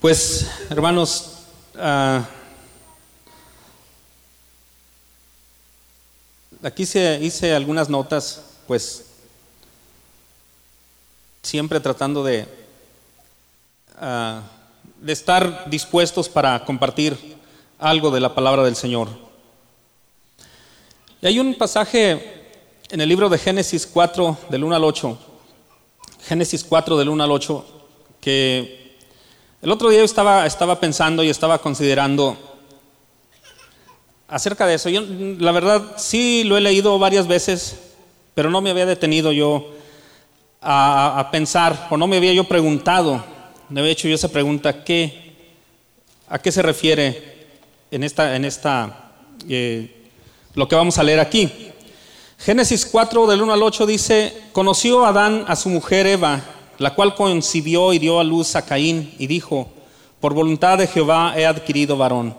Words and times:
Pues, 0.00 0.48
hermanos, 0.70 1.38
ah, 1.76 2.24
aquí 6.62 6.86
se, 6.86 7.18
hice 7.20 7.52
algunas 7.52 7.88
notas, 7.88 8.44
pues, 8.68 9.06
siempre 11.42 11.80
tratando 11.80 12.22
de, 12.22 12.46
ah, 13.96 14.42
de 15.00 15.12
estar 15.12 15.68
dispuestos 15.68 16.28
para 16.28 16.64
compartir 16.64 17.36
algo 17.80 18.12
de 18.12 18.20
la 18.20 18.36
palabra 18.36 18.62
del 18.62 18.76
Señor. 18.76 19.08
Y 21.20 21.26
hay 21.26 21.40
un 21.40 21.56
pasaje 21.56 22.52
en 22.88 23.00
el 23.00 23.08
libro 23.08 23.28
de 23.28 23.38
Génesis 23.38 23.84
4, 23.84 24.38
del 24.48 24.62
1 24.62 24.76
al 24.76 24.84
8, 24.84 25.18
Génesis 26.22 26.62
4, 26.62 26.96
del 26.96 27.08
1 27.08 27.24
al 27.24 27.32
8, 27.32 27.66
que 28.20 28.77
el 29.60 29.72
otro 29.72 29.90
día 29.90 29.98
yo 29.98 30.04
estaba, 30.04 30.46
estaba 30.46 30.78
pensando 30.78 31.24
y 31.24 31.30
estaba 31.30 31.58
considerando 31.58 32.36
acerca 34.28 34.66
de 34.66 34.74
eso. 34.74 34.88
Yo, 34.88 35.02
la 35.38 35.50
verdad, 35.50 35.96
sí 35.96 36.44
lo 36.44 36.56
he 36.56 36.60
leído 36.60 36.96
varias 36.98 37.26
veces, 37.26 37.76
pero 38.34 38.50
no 38.50 38.60
me 38.60 38.70
había 38.70 38.86
detenido 38.86 39.32
yo 39.32 39.74
a, 40.60 41.28
pensar, 41.32 41.88
o 41.90 41.96
no 41.96 42.06
me 42.06 42.18
había 42.18 42.32
yo 42.32 42.44
preguntado, 42.44 43.24
me 43.68 43.80
había 43.80 43.92
hecho 43.92 44.06
yo 44.06 44.14
esa 44.14 44.28
pregunta, 44.28 44.84
¿qué, 44.84 45.34
¿a 46.28 46.38
qué 46.38 46.52
se 46.52 46.62
refiere 46.62 47.48
en 47.90 48.04
esta, 48.04 48.36
en 48.36 48.44
esta 48.44 49.12
eh, 49.48 50.10
lo 50.54 50.68
que 50.68 50.76
vamos 50.76 50.98
a 50.98 51.02
leer 51.02 51.18
aquí? 51.18 51.72
Génesis 52.38 52.86
4 52.86 53.26
del 53.26 53.42
1 53.42 53.52
al 53.52 53.62
8 53.62 53.86
dice, 53.86 54.40
conoció 54.52 55.04
Adán 55.04 55.44
a 55.48 55.56
su 55.56 55.68
mujer 55.68 56.06
Eva 56.06 56.44
la 56.78 56.94
cual 56.94 57.14
concibió 57.14 57.92
y 57.92 57.98
dio 57.98 58.20
a 58.20 58.24
luz 58.24 58.56
a 58.56 58.64
Caín 58.64 59.14
y 59.18 59.26
dijo, 59.26 59.68
por 60.20 60.34
voluntad 60.34 60.78
de 60.78 60.86
Jehová 60.86 61.34
he 61.36 61.46
adquirido 61.46 61.96
varón. 61.96 62.34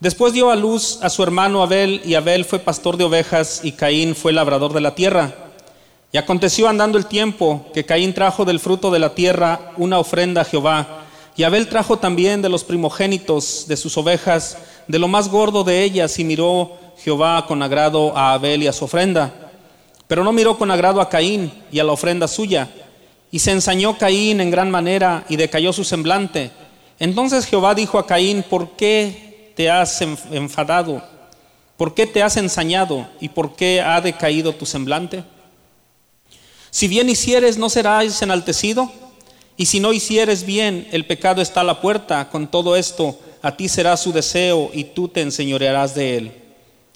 Después 0.00 0.32
dio 0.32 0.50
a 0.50 0.56
luz 0.56 0.98
a 1.02 1.10
su 1.10 1.22
hermano 1.22 1.62
Abel, 1.62 2.00
y 2.04 2.14
Abel 2.14 2.46
fue 2.46 2.58
pastor 2.58 2.96
de 2.96 3.04
ovejas, 3.04 3.60
y 3.62 3.72
Caín 3.72 4.14
fue 4.14 4.32
labrador 4.32 4.72
de 4.72 4.80
la 4.80 4.94
tierra. 4.94 5.34
Y 6.10 6.16
aconteció 6.16 6.68
andando 6.68 6.96
el 6.96 7.06
tiempo 7.06 7.66
que 7.74 7.84
Caín 7.84 8.14
trajo 8.14 8.46
del 8.46 8.60
fruto 8.60 8.90
de 8.90 8.98
la 8.98 9.14
tierra 9.14 9.72
una 9.76 9.98
ofrenda 9.98 10.40
a 10.40 10.44
Jehová, 10.46 11.04
y 11.36 11.42
Abel 11.42 11.68
trajo 11.68 11.98
también 11.98 12.42
de 12.42 12.48
los 12.48 12.64
primogénitos 12.64 13.66
de 13.68 13.76
sus 13.76 13.96
ovejas, 13.98 14.58
de 14.88 14.98
lo 14.98 15.06
más 15.06 15.28
gordo 15.28 15.64
de 15.64 15.84
ellas, 15.84 16.18
y 16.18 16.24
miró 16.24 16.78
Jehová 17.02 17.46
con 17.46 17.62
agrado 17.62 18.16
a 18.16 18.32
Abel 18.32 18.62
y 18.62 18.66
a 18.66 18.72
su 18.72 18.86
ofrenda. 18.86 19.32
Pero 20.06 20.24
no 20.24 20.32
miró 20.32 20.58
con 20.58 20.70
agrado 20.70 21.00
a 21.00 21.08
Caín 21.08 21.52
y 21.70 21.78
a 21.78 21.84
la 21.84 21.92
ofrenda 21.92 22.26
suya. 22.26 22.68
Y 23.30 23.38
se 23.38 23.52
ensañó 23.52 23.96
Caín 23.96 24.40
en 24.40 24.50
gran 24.50 24.70
manera 24.70 25.24
y 25.28 25.36
decayó 25.36 25.72
su 25.72 25.84
semblante. 25.84 26.50
Entonces 26.98 27.46
Jehová 27.46 27.74
dijo 27.74 27.98
a 27.98 28.06
Caín, 28.06 28.42
¿por 28.42 28.70
qué 28.72 29.52
te 29.56 29.70
has 29.70 30.00
enfadado? 30.02 31.02
¿Por 31.76 31.94
qué 31.94 32.06
te 32.06 32.22
has 32.22 32.36
ensañado? 32.36 33.08
¿Y 33.20 33.30
por 33.30 33.56
qué 33.56 33.80
ha 33.80 34.00
decaído 34.00 34.54
tu 34.54 34.66
semblante? 34.66 35.24
Si 36.70 36.88
bien 36.88 37.08
hicieres, 37.08 37.56
¿no 37.56 37.70
serás 37.70 38.20
enaltecido? 38.22 38.92
Y 39.56 39.66
si 39.66 39.80
no 39.80 39.92
hicieres 39.92 40.44
bien, 40.44 40.88
el 40.92 41.06
pecado 41.06 41.42
está 41.42 41.62
a 41.62 41.64
la 41.64 41.80
puerta. 41.80 42.28
Con 42.30 42.48
todo 42.48 42.76
esto, 42.76 43.18
a 43.42 43.56
ti 43.56 43.68
será 43.68 43.96
su 43.96 44.12
deseo 44.12 44.70
y 44.72 44.84
tú 44.84 45.08
te 45.08 45.22
enseñorearás 45.22 45.94
de 45.94 46.16
él. 46.16 46.32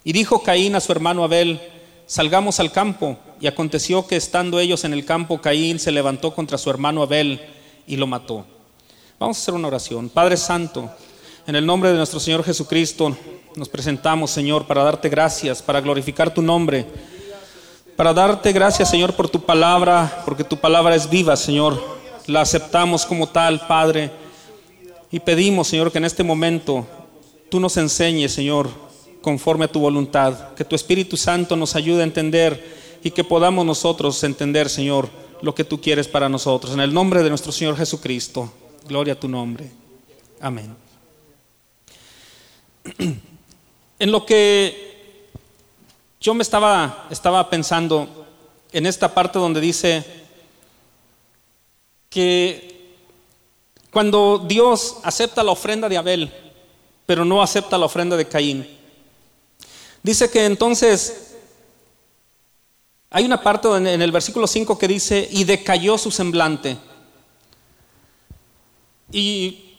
Y 0.03 0.13
dijo 0.13 0.43
Caín 0.43 0.75
a 0.75 0.79
su 0.79 0.91
hermano 0.91 1.23
Abel, 1.23 1.59
salgamos 2.05 2.59
al 2.59 2.71
campo. 2.71 3.17
Y 3.39 3.47
aconteció 3.47 4.07
que 4.07 4.15
estando 4.15 4.59
ellos 4.59 4.83
en 4.83 4.93
el 4.93 5.05
campo, 5.05 5.41
Caín 5.41 5.79
se 5.79 5.91
levantó 5.91 6.33
contra 6.33 6.57
su 6.57 6.69
hermano 6.69 7.03
Abel 7.03 7.41
y 7.87 7.97
lo 7.97 8.07
mató. 8.07 8.45
Vamos 9.19 9.37
a 9.37 9.41
hacer 9.41 9.53
una 9.53 9.67
oración. 9.67 10.09
Padre 10.09 10.37
Santo, 10.37 10.89
en 11.47 11.55
el 11.55 11.65
nombre 11.65 11.91
de 11.91 11.97
nuestro 11.97 12.19
Señor 12.19 12.43
Jesucristo, 12.43 13.15
nos 13.55 13.69
presentamos, 13.69 14.31
Señor, 14.31 14.67
para 14.67 14.83
darte 14.83 15.09
gracias, 15.09 15.61
para 15.61 15.79
glorificar 15.81 16.33
tu 16.33 16.41
nombre, 16.41 16.85
para 17.95 18.13
darte 18.13 18.51
gracias, 18.51 18.89
Señor, 18.89 19.13
por 19.13 19.29
tu 19.29 19.41
palabra, 19.41 20.23
porque 20.25 20.43
tu 20.43 20.57
palabra 20.57 20.95
es 20.95 21.09
viva, 21.09 21.35
Señor. 21.37 21.81
La 22.27 22.41
aceptamos 22.41 23.05
como 23.05 23.29
tal, 23.29 23.65
Padre. 23.67 24.11
Y 25.11 25.19
pedimos, 25.19 25.67
Señor, 25.67 25.91
que 25.91 25.99
en 25.99 26.05
este 26.05 26.23
momento 26.23 26.85
tú 27.49 27.59
nos 27.59 27.77
enseñes, 27.77 28.33
Señor, 28.33 28.69
conforme 29.21 29.65
a 29.65 29.71
tu 29.71 29.79
voluntad. 29.79 30.53
Que 30.55 30.65
tu 30.65 30.75
Espíritu 30.75 31.15
Santo 31.15 31.55
nos 31.55 31.75
ayude 31.75 32.01
a 32.01 32.05
entender 32.05 32.84
y 33.05 33.11
que 33.11 33.23
podamos 33.23 33.63
nosotros 33.63 34.23
entender, 34.23 34.67
Señor, 34.67 35.07
lo 35.43 35.53
que 35.53 35.63
tú 35.63 35.79
quieres 35.79 36.07
para 36.07 36.27
nosotros. 36.27 36.73
En 36.73 36.79
el 36.79 36.91
nombre 36.91 37.21
de 37.21 37.29
nuestro 37.29 37.51
Señor 37.51 37.77
Jesucristo. 37.77 38.51
Gloria 38.87 39.13
a 39.13 39.19
tu 39.19 39.27
nombre. 39.27 39.69
Amén. 40.41 40.75
En 43.97 44.11
lo 44.11 44.25
que 44.25 45.21
yo 46.19 46.33
me 46.33 46.41
estaba, 46.41 47.07
estaba 47.09 47.49
pensando 47.49 48.25
en 48.73 48.85
esta 48.87 49.13
parte 49.13 49.39
donde 49.39 49.61
dice 49.61 50.03
que 52.09 52.97
cuando 53.89 54.43
Dios 54.45 54.97
acepta 55.03 55.43
la 55.43 55.51
ofrenda 55.51 55.87
de 55.87 55.95
Abel, 55.95 56.33
pero 57.05 57.23
no 57.23 57.41
acepta 57.41 57.77
la 57.77 57.85
ofrenda 57.85 58.17
de 58.17 58.27
Caín, 58.27 58.67
Dice 60.03 60.29
que 60.29 60.45
entonces 60.45 61.34
hay 63.15 63.23
una 63.23 63.41
parte 63.41 63.69
en 63.69 64.01
el 64.01 64.11
versículo 64.11 64.45
5 64.45 64.77
que 64.77 64.89
dice, 64.89 65.25
y 65.31 65.45
decayó 65.45 65.97
su 65.97 66.11
semblante. 66.11 66.75
Y 69.09 69.77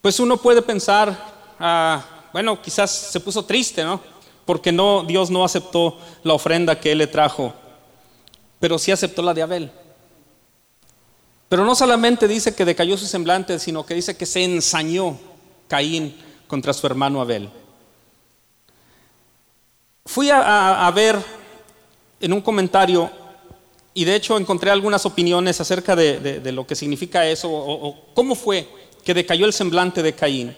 pues 0.00 0.18
uno 0.20 0.38
puede 0.38 0.62
pensar, 0.62 1.54
ah, 1.60 2.02
bueno, 2.32 2.62
quizás 2.62 2.90
se 2.90 3.20
puso 3.20 3.44
triste, 3.44 3.84
¿no? 3.84 4.00
Porque 4.46 4.72
no, 4.72 5.02
Dios 5.02 5.28
no 5.28 5.44
aceptó 5.44 5.98
la 6.22 6.32
ofrenda 6.32 6.80
que 6.80 6.92
él 6.92 6.96
le 6.96 7.06
trajo, 7.06 7.52
pero 8.58 8.78
sí 8.78 8.90
aceptó 8.90 9.20
la 9.20 9.34
de 9.34 9.42
Abel. 9.42 9.70
Pero 11.50 11.66
no 11.66 11.74
solamente 11.74 12.26
dice 12.26 12.54
que 12.54 12.64
decayó 12.64 12.96
su 12.96 13.04
semblante, 13.04 13.58
sino 13.58 13.84
que 13.84 13.92
dice 13.92 14.16
que 14.16 14.24
se 14.24 14.42
ensañó 14.44 15.18
Caín 15.68 16.16
contra 16.46 16.72
su 16.72 16.86
hermano 16.86 17.20
Abel. 17.20 17.50
Fui 20.06 20.30
a, 20.30 20.90
ver 20.94 21.22
en 22.20 22.32
un 22.32 22.40
comentario 22.40 23.10
y 23.94 24.04
de 24.04 24.14
hecho 24.14 24.36
encontré 24.36 24.70
algunas 24.70 25.04
opiniones 25.06 25.60
acerca 25.60 25.96
de, 25.96 26.40
lo 26.52 26.66
que 26.66 26.76
significa 26.76 27.26
eso 27.26 27.48
o, 27.50 27.96
cómo 28.14 28.34
fue 28.34 28.68
que 29.04 29.14
decayó 29.14 29.46
el 29.46 29.52
semblante 29.52 30.02
de 30.02 30.14
Caín. 30.14 30.56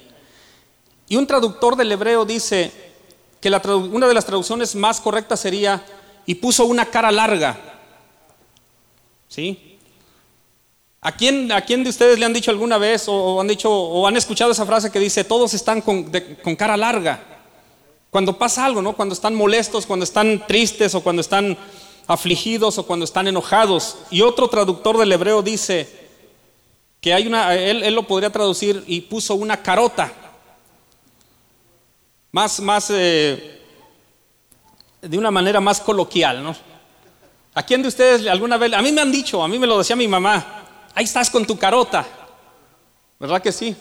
Y 1.08 1.16
un 1.16 1.26
traductor 1.26 1.76
del 1.76 1.92
hebreo 1.92 2.24
dice 2.24 2.70
que 3.40 3.48
una 3.48 4.08
de 4.08 4.14
las 4.14 4.26
traducciones 4.26 4.74
más 4.74 5.00
correctas 5.00 5.40
sería 5.40 5.84
y 6.26 6.34
puso 6.34 6.66
una 6.66 6.86
cara 6.86 7.10
larga. 7.10 7.58
¿Sí? 9.28 9.78
¿A 11.00 11.12
quién, 11.12 11.50
¿A 11.52 11.62
quién 11.62 11.82
de 11.82 11.90
ustedes 11.90 12.18
le 12.18 12.26
han 12.26 12.32
dicho 12.32 12.50
alguna 12.50 12.76
vez 12.76 13.04
o, 13.08 13.40
han 13.40 13.48
dicho 13.48 13.72
o 13.72 14.06
han 14.06 14.16
escuchado 14.16 14.50
esa 14.52 14.66
frase 14.66 14.92
que 14.92 14.98
dice 14.98 15.24
todos 15.24 15.54
están 15.54 15.80
con 15.80 16.56
cara 16.56 16.76
larga? 16.76 17.39
Cuando 18.10 18.36
pasa 18.36 18.64
algo, 18.64 18.82
¿no? 18.82 18.94
Cuando 18.94 19.14
están 19.14 19.34
molestos, 19.34 19.86
cuando 19.86 20.04
están 20.04 20.46
tristes 20.46 20.94
o 20.94 21.00
cuando 21.00 21.20
están 21.20 21.56
afligidos 22.06 22.76
o 22.78 22.86
cuando 22.86 23.04
están 23.04 23.28
enojados. 23.28 23.98
Y 24.10 24.22
otro 24.22 24.48
traductor 24.48 24.98
del 24.98 25.12
hebreo 25.12 25.42
dice 25.42 25.88
que 27.00 27.14
hay 27.14 27.26
una, 27.26 27.54
él, 27.54 27.94
lo 27.94 28.06
podría 28.06 28.30
traducir 28.30 28.82
y 28.86 29.02
puso 29.02 29.36
una 29.36 29.62
carota. 29.62 30.12
Más, 32.32 32.60
más, 32.60 32.90
eh, 32.90 33.60
de 35.00 35.18
una 35.18 35.30
manera 35.30 35.60
más 35.60 35.80
coloquial, 35.80 36.42
¿no? 36.42 36.54
¿A 37.54 37.62
quién 37.62 37.82
de 37.82 37.88
ustedes 37.88 38.26
alguna 38.26 38.56
vez, 38.56 38.72
a 38.72 38.82
mí 38.82 38.92
me 38.92 39.00
han 39.00 39.10
dicho, 39.10 39.42
a 39.42 39.48
mí 39.48 39.58
me 39.58 39.66
lo 39.66 39.78
decía 39.78 39.96
mi 39.96 40.06
mamá, 40.06 40.64
ahí 40.94 41.04
estás 41.04 41.30
con 41.30 41.44
tu 41.44 41.58
carota, 41.58 42.06
¿verdad 43.18 43.42
que 43.42 43.50
sí? 43.50 43.74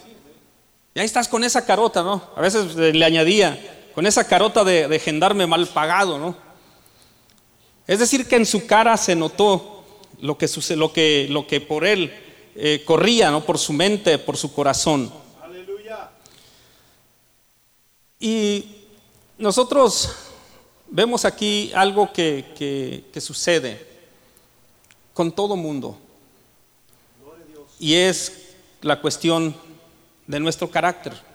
Y 0.95 0.99
ahí 0.99 1.05
estás 1.05 1.27
con 1.27 1.43
esa 1.43 1.63
carota, 1.63 2.01
¿no? 2.01 2.29
A 2.35 2.41
veces 2.41 2.75
le 2.75 3.05
añadía, 3.05 3.78
con 3.99 4.07
esa 4.07 4.25
carota 4.25 4.63
de, 4.63 4.97
gendarme 4.97 5.45
mal 5.45 5.67
pagado, 5.67 6.17
¿no? 6.17 6.33
Es 7.85 7.99
decir, 7.99 8.29
que 8.29 8.37
en 8.37 8.45
su 8.45 8.65
cara 8.65 8.95
se 8.95 9.13
notó 9.13 9.83
lo 10.21 10.37
que, 10.37 10.47
lo 10.77 10.93
que, 10.93 11.27
lo 11.29 11.45
que 11.45 11.59
por 11.59 11.85
él 11.85 12.09
eh, 12.55 12.81
corría, 12.85 13.29
¿no? 13.29 13.43
Por 13.43 13.57
su 13.57 13.73
mente, 13.73 14.17
por 14.17 14.37
su 14.37 14.53
corazón. 14.53 15.11
Aleluya. 15.43 16.11
Y 18.21 18.63
nosotros 19.37 20.15
vemos 20.87 21.25
aquí 21.25 21.69
algo 21.75 22.13
que, 22.13 23.03
que 23.11 23.19
sucede 23.19 23.85
con 25.13 25.29
todo 25.33 25.57
mundo. 25.57 25.97
Y 27.77 27.95
es 27.95 28.55
la 28.79 29.01
cuestión 29.01 29.53
de 30.25 30.39
nuestro 30.39 30.71
carácter. 30.71 31.28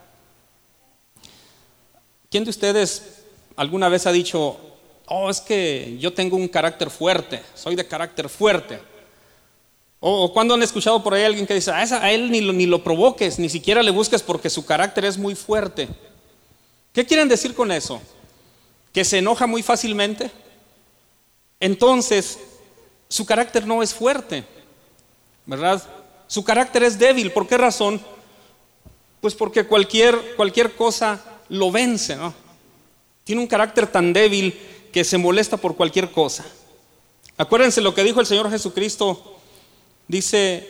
¿Quién 2.34 2.42
de 2.42 2.50
ustedes 2.50 3.20
alguna 3.54 3.88
vez 3.88 4.08
ha 4.08 4.10
dicho, 4.10 4.58
oh, 5.06 5.30
es 5.30 5.40
que 5.40 5.96
yo 6.00 6.12
tengo 6.12 6.36
un 6.36 6.48
carácter 6.48 6.90
fuerte, 6.90 7.40
soy 7.54 7.76
de 7.76 7.86
carácter 7.86 8.28
fuerte? 8.28 8.80
O, 10.00 10.32
cuando 10.32 10.54
han 10.54 10.62
escuchado 10.64 11.00
por 11.00 11.14
ahí 11.14 11.22
a 11.22 11.26
alguien 11.26 11.46
que 11.46 11.54
dice, 11.54 11.70
a, 11.70 12.10
él 12.10 12.32
ni 12.32 12.40
lo, 12.40 12.52
ni 12.52 12.66
lo 12.66 12.82
provoques, 12.82 13.38
ni 13.38 13.48
siquiera 13.48 13.84
le 13.84 13.92
busques 13.92 14.20
porque 14.20 14.50
su 14.50 14.66
carácter 14.66 15.04
es 15.04 15.16
muy 15.16 15.36
fuerte. 15.36 15.88
¿Qué 16.92 17.06
quieren 17.06 17.28
decir 17.28 17.54
con 17.54 17.70
eso? 17.70 18.02
¿Que 18.92 19.04
se 19.04 19.18
enoja 19.18 19.46
muy 19.46 19.62
fácilmente? 19.62 20.28
Entonces, 21.60 22.40
su 23.08 23.24
carácter 23.24 23.64
no 23.64 23.80
es 23.80 23.94
fuerte, 23.94 24.42
¿verdad? 25.46 25.80
Su 26.26 26.42
carácter 26.42 26.82
es 26.82 26.98
débil. 26.98 27.30
¿Por 27.30 27.46
qué 27.46 27.56
razón? 27.56 28.02
Pues 29.20 29.36
porque 29.36 29.64
cualquier, 29.64 30.34
cualquier 30.34 30.74
cosa 30.74 31.30
lo 31.48 31.70
vence, 31.70 32.16
¿no? 32.16 32.34
Tiene 33.24 33.40
un 33.40 33.48
carácter 33.48 33.86
tan 33.86 34.12
débil 34.12 34.58
que 34.92 35.04
se 35.04 35.18
molesta 35.18 35.56
por 35.56 35.76
cualquier 35.76 36.10
cosa. 36.10 36.44
Acuérdense 37.36 37.80
lo 37.80 37.94
que 37.94 38.04
dijo 38.04 38.20
el 38.20 38.26
Señor 38.26 38.50
Jesucristo 38.50 39.34
Dice, 40.06 40.68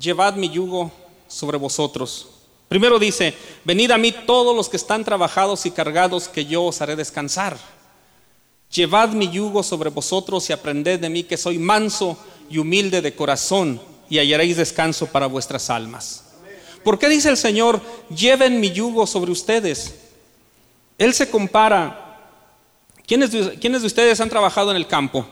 llevad 0.00 0.34
mi 0.34 0.50
yugo 0.50 0.90
sobre 1.28 1.58
vosotros. 1.58 2.28
Primero 2.68 2.98
dice, 2.98 3.34
venid 3.64 3.90
a 3.92 3.98
mí 3.98 4.12
todos 4.12 4.54
los 4.54 4.68
que 4.68 4.76
están 4.76 5.04
trabajados 5.04 5.64
y 5.64 5.70
cargados, 5.70 6.28
que 6.28 6.44
yo 6.44 6.64
os 6.64 6.80
haré 6.82 6.96
descansar. 6.96 7.56
Llevad 8.70 9.10
mi 9.10 9.30
yugo 9.30 9.62
sobre 9.62 9.90
vosotros 9.90 10.50
y 10.50 10.52
aprended 10.52 11.00
de 11.00 11.08
mí 11.08 11.22
que 11.22 11.36
soy 11.36 11.58
manso 11.58 12.18
y 12.50 12.58
humilde 12.58 13.00
de 13.00 13.14
corazón 13.14 13.80
y 14.10 14.18
hallaréis 14.18 14.56
descanso 14.56 15.06
para 15.06 15.26
vuestras 15.26 15.70
almas. 15.70 16.24
¿Por 16.88 16.98
qué 16.98 17.10
dice 17.10 17.28
el 17.28 17.36
Señor, 17.36 17.82
lleven 18.08 18.60
mi 18.60 18.70
yugo 18.70 19.06
sobre 19.06 19.30
ustedes? 19.30 19.94
Él 20.96 21.12
se 21.12 21.28
compara. 21.28 22.32
¿Quiénes 23.06 23.28
¿Quiénes 23.60 23.82
de 23.82 23.86
ustedes 23.86 24.18
han 24.22 24.30
trabajado 24.30 24.70
en 24.70 24.78
el 24.78 24.86
campo? 24.86 25.26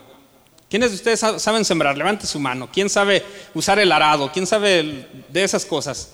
¿Quiénes 0.69 0.91
de 0.91 0.97
ustedes 0.97 1.41
saben 1.41 1.65
sembrar? 1.65 1.97
Levante 1.97 2.27
su 2.27 2.39
mano. 2.39 2.69
¿Quién 2.71 2.91
sabe 2.91 3.25
usar 3.55 3.79
el 3.79 3.91
arado? 3.91 4.31
¿Quién 4.31 4.45
sabe 4.45 5.07
de 5.29 5.43
esas 5.43 5.65
cosas? 5.65 6.11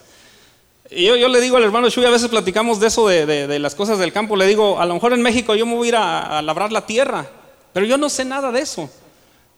Y 0.89 1.07
yo, 1.07 1.27
le 1.27 1.41
digo 1.41 1.57
al 1.57 1.63
hermano 1.63 1.89
Shui, 1.89 2.05
a 2.05 2.09
veces 2.09 2.29
platicamos 2.29 2.79
de 2.79 2.87
eso, 2.87 3.09
de, 3.09 3.59
las 3.59 3.75
cosas 3.75 3.99
del 3.99 4.13
campo. 4.13 4.37
Le 4.37 4.47
digo, 4.47 4.79
a 4.79 4.85
lo 4.85 4.93
mejor 4.93 5.11
en 5.11 5.21
México 5.21 5.55
yo 5.55 5.65
me 5.65 5.75
voy 5.75 5.87
a 5.87 5.89
ir 5.89 5.95
a, 5.97 6.41
labrar 6.41 6.71
la 6.71 6.85
tierra, 6.85 7.29
pero 7.73 7.85
yo 7.85 7.97
no 7.97 8.07
sé 8.07 8.23
nada 8.23 8.49
de 8.49 8.61
eso. 8.61 8.89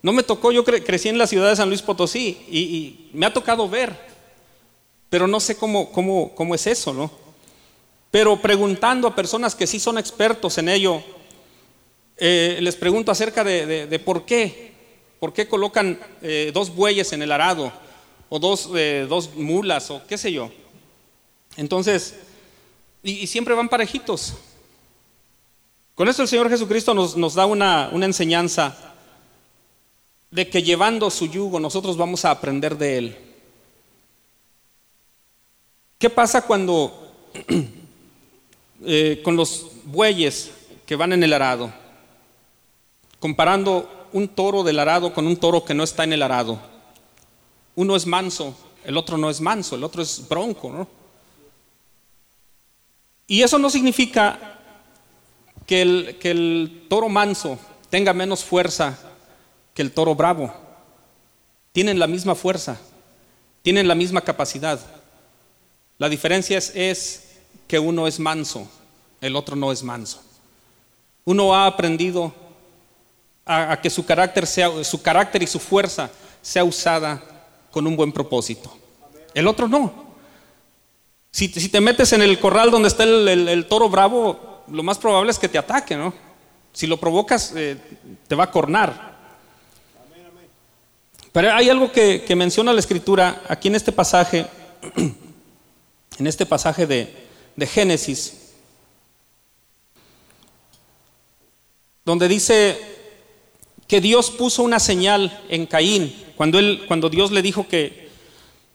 No 0.02 0.14
me 0.14 0.24
tocó, 0.24 0.52
yo 0.52 0.64
crecí 0.64 1.10
en 1.10 1.20
la 1.20 1.28
ciudad 1.28 1.52
de 1.52 1.56
San 1.56 1.70
Luis 1.70 1.84
Potosí 1.84 2.44
y, 2.50 3.12
me 3.14 3.28
ha 3.28 3.32
tocado 3.32 3.70
ver, 3.70 4.15
pero 5.10 5.28
no 5.28 5.40
sé 5.40 5.56
cómo, 5.56 5.92
cómo, 5.92 6.34
cómo 6.36 6.56
es 6.56 6.68
eso, 6.68 6.94
¿no? 6.94 7.12
Pero 8.12 8.42
preguntando 8.42 9.08
a 9.08 9.16
personas 9.16 9.56
que 9.56 9.68
sí 9.68 9.80
son 9.80 9.98
expertos 9.98 10.58
en 10.58 10.70
ello, 10.70 11.04
eh, 12.18 12.58
les 12.62 12.76
pregunto 12.76 13.12
acerca 13.12 13.44
de 13.44 14.02
por 14.04 14.26
qué 14.26 14.76
¿Por 15.20 15.34
qué 15.34 15.48
colocan 15.48 16.00
eh, 16.22 16.52
dos 16.54 16.76
bueyes 16.76 17.12
en 17.14 17.22
el 17.22 17.32
arado? 17.32 17.72
O 18.30 18.38
dos, 18.38 18.70
eh, 18.76 19.06
dos, 19.08 19.34
mulas, 19.36 19.90
o 19.90 20.02
qué 20.08 20.18
sé 20.18 20.32
yo. 20.32 20.52
Entonces, 21.58 22.16
y, 23.02 23.26
siempre 23.28 23.56
van 23.56 23.68
parejitos. 23.68 24.36
Con 25.96 26.08
esto 26.10 26.22
el 26.22 26.28
Señor 26.28 26.50
Jesucristo 26.50 26.94
nos, 26.94 27.16
nos 27.16 27.34
da 27.34 27.48
una, 27.48 27.90
una 27.92 28.06
enseñanza 28.06 28.94
de 30.30 30.50
que 30.50 30.62
llevando 30.62 31.10
su 31.10 31.28
yugo 31.28 31.60
nosotros 31.60 31.98
vamos 31.98 32.24
a 32.26 32.32
aprender 32.32 32.78
de 32.78 32.98
Él. 32.98 33.18
¿Qué 35.98 36.10
pasa 36.10 36.42
cuando 36.42 37.14
eh, 38.86 39.22
con 39.24 39.36
los 39.36 39.68
bueyes 39.86 40.52
que 40.86 40.96
van 40.96 41.14
en 41.14 41.24
el 41.24 41.34
arado? 41.34 41.74
Comparando 43.20 44.08
un 44.12 44.28
toro 44.28 44.64
del 44.64 44.80
arado 44.80 45.14
con 45.14 45.26
un 45.26 45.38
toro 45.38 45.64
que 45.64 45.74
no 45.74 45.84
está 45.84 46.04
en 46.04 46.14
el 46.14 46.22
arado. 46.22 46.60
Uno 47.76 47.96
es 47.96 48.06
manso, 48.06 48.56
el 48.84 48.98
otro 48.98 49.18
no 49.18 49.30
es 49.30 49.42
manso, 49.42 49.76
el 49.76 49.84
otro 49.84 50.02
es 50.02 50.28
bronco, 50.28 50.72
¿no? 50.72 50.88
Y 53.28 53.42
eso 53.42 53.58
no 53.58 53.70
significa 53.70 54.60
que 55.66 55.82
el, 55.82 56.18
que 56.20 56.32
el 56.32 56.86
toro 56.90 57.10
manso 57.10 57.58
tenga 57.90 58.14
menos 58.14 58.44
fuerza 58.44 59.00
que 59.74 59.82
el 59.82 59.92
toro 59.92 60.14
bravo. 60.14 60.54
Tienen 61.72 62.00
la 62.00 62.08
misma 62.08 62.36
fuerza, 62.36 62.80
tienen 63.62 63.88
la 63.88 63.96
misma 63.96 64.22
capacidad. 64.22 64.80
La 65.98 66.10
diferencia 66.10 66.58
es, 66.58 67.22
que 67.68 67.80
uno 67.80 68.08
es 68.08 68.20
manso, 68.20 68.68
el 69.22 69.36
otro 69.36 69.56
no 69.56 69.72
es 69.72 69.82
manso. 69.82 70.22
Uno 71.24 71.56
ha 71.56 71.66
aprendido 71.66 72.34
a, 73.46 73.80
que 73.82 73.90
su 73.90 74.06
carácter, 74.06 74.46
sea, 74.46 74.84
su 74.84 75.02
carácter 75.02 75.42
y 75.42 75.48
su 75.48 75.60
fuerza 75.60 76.12
sea 76.42 76.64
usada 76.64 77.22
con 77.72 77.88
un 77.88 77.96
buen 77.96 78.12
propósito. 78.12 78.76
El 79.34 79.48
otro 79.48 79.68
no. 79.68 80.06
Si, 81.32 81.50
te 81.50 81.82
metes 81.82 82.14
en 82.14 82.22
el 82.22 82.40
corral 82.40 82.72
donde 82.72 82.88
está 82.88 83.04
el, 83.04 83.66
toro 83.68 83.90
bravo, 83.90 84.64
lo 84.72 84.84
más 84.84 84.98
probable 84.98 85.32
es 85.32 85.40
que 85.40 85.50
te 85.50 85.58
ataque, 85.58 85.98
¿no? 85.98 86.14
Si 86.72 86.88
lo 86.88 86.98
provocas, 86.98 87.52
eh, 87.56 87.78
te 88.28 88.36
va 88.36 88.46
a 88.46 88.52
cornar. 88.52 89.16
Pero 91.34 91.54
hay 91.54 91.70
algo 91.70 91.92
que, 91.92 92.34
menciona 92.38 92.72
la 92.72 92.80
escritura 92.80 93.42
aquí 93.50 93.68
en 93.68 93.76
este 93.76 93.92
pasaje, 93.92 94.48
en 96.20 96.28
este 96.28 96.46
pasaje 96.46 96.88
de, 96.88 97.14
de 97.56 97.68
Génesis, 97.68 98.52
donde 102.06 102.28
dice 102.28 102.78
que 103.88 104.02
Dios 104.02 104.32
puso 104.32 104.64
una 104.64 104.80
señal 104.80 105.44
en 105.50 105.66
Caín, 105.66 106.16
cuando, 106.36 106.60
él, 106.60 106.84
cuando 106.88 107.10
Dios 107.10 107.32
le 107.32 107.42
dijo 107.42 107.68
que 107.68 108.10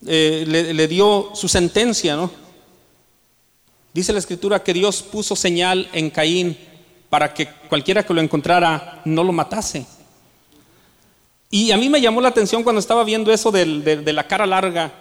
eh, 0.06 0.44
le, 0.46 0.88
dio 0.88 1.30
su 1.34 1.48
sentencia, 1.48 2.16
¿no? 2.16 2.30
Dice 3.92 4.12
la 4.12 4.18
escritura 4.18 4.62
que 4.62 4.72
Dios 4.72 5.02
puso 5.02 5.36
señal 5.36 5.88
en 5.92 6.10
Caín 6.10 6.56
para 7.08 7.34
que 7.34 7.48
cualquiera 7.68 8.04
que 8.04 8.14
lo 8.14 8.20
encontrara 8.20 9.02
no 9.04 9.24
lo 9.24 9.32
matase. 9.32 9.84
Y 11.50 11.72
a 11.72 11.76
mí 11.76 11.88
me 11.88 12.00
llamó 12.00 12.20
la 12.20 12.28
atención 12.28 12.62
cuando 12.62 12.78
estaba 12.78 13.02
viendo 13.02 13.32
eso 13.32 13.50
de, 13.50 14.12
la 14.12 14.26
cara 14.28 14.46
larga, 14.46 14.92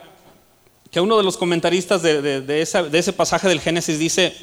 que 0.92 1.00
uno 1.00 1.18
de 1.18 1.24
los 1.24 1.38
comentaristas 1.38 2.02
de, 2.02 2.62
ese 2.62 3.14
pasaje 3.14 3.48
del 3.48 3.62
Génesis 3.62 4.00
dice 4.00 4.36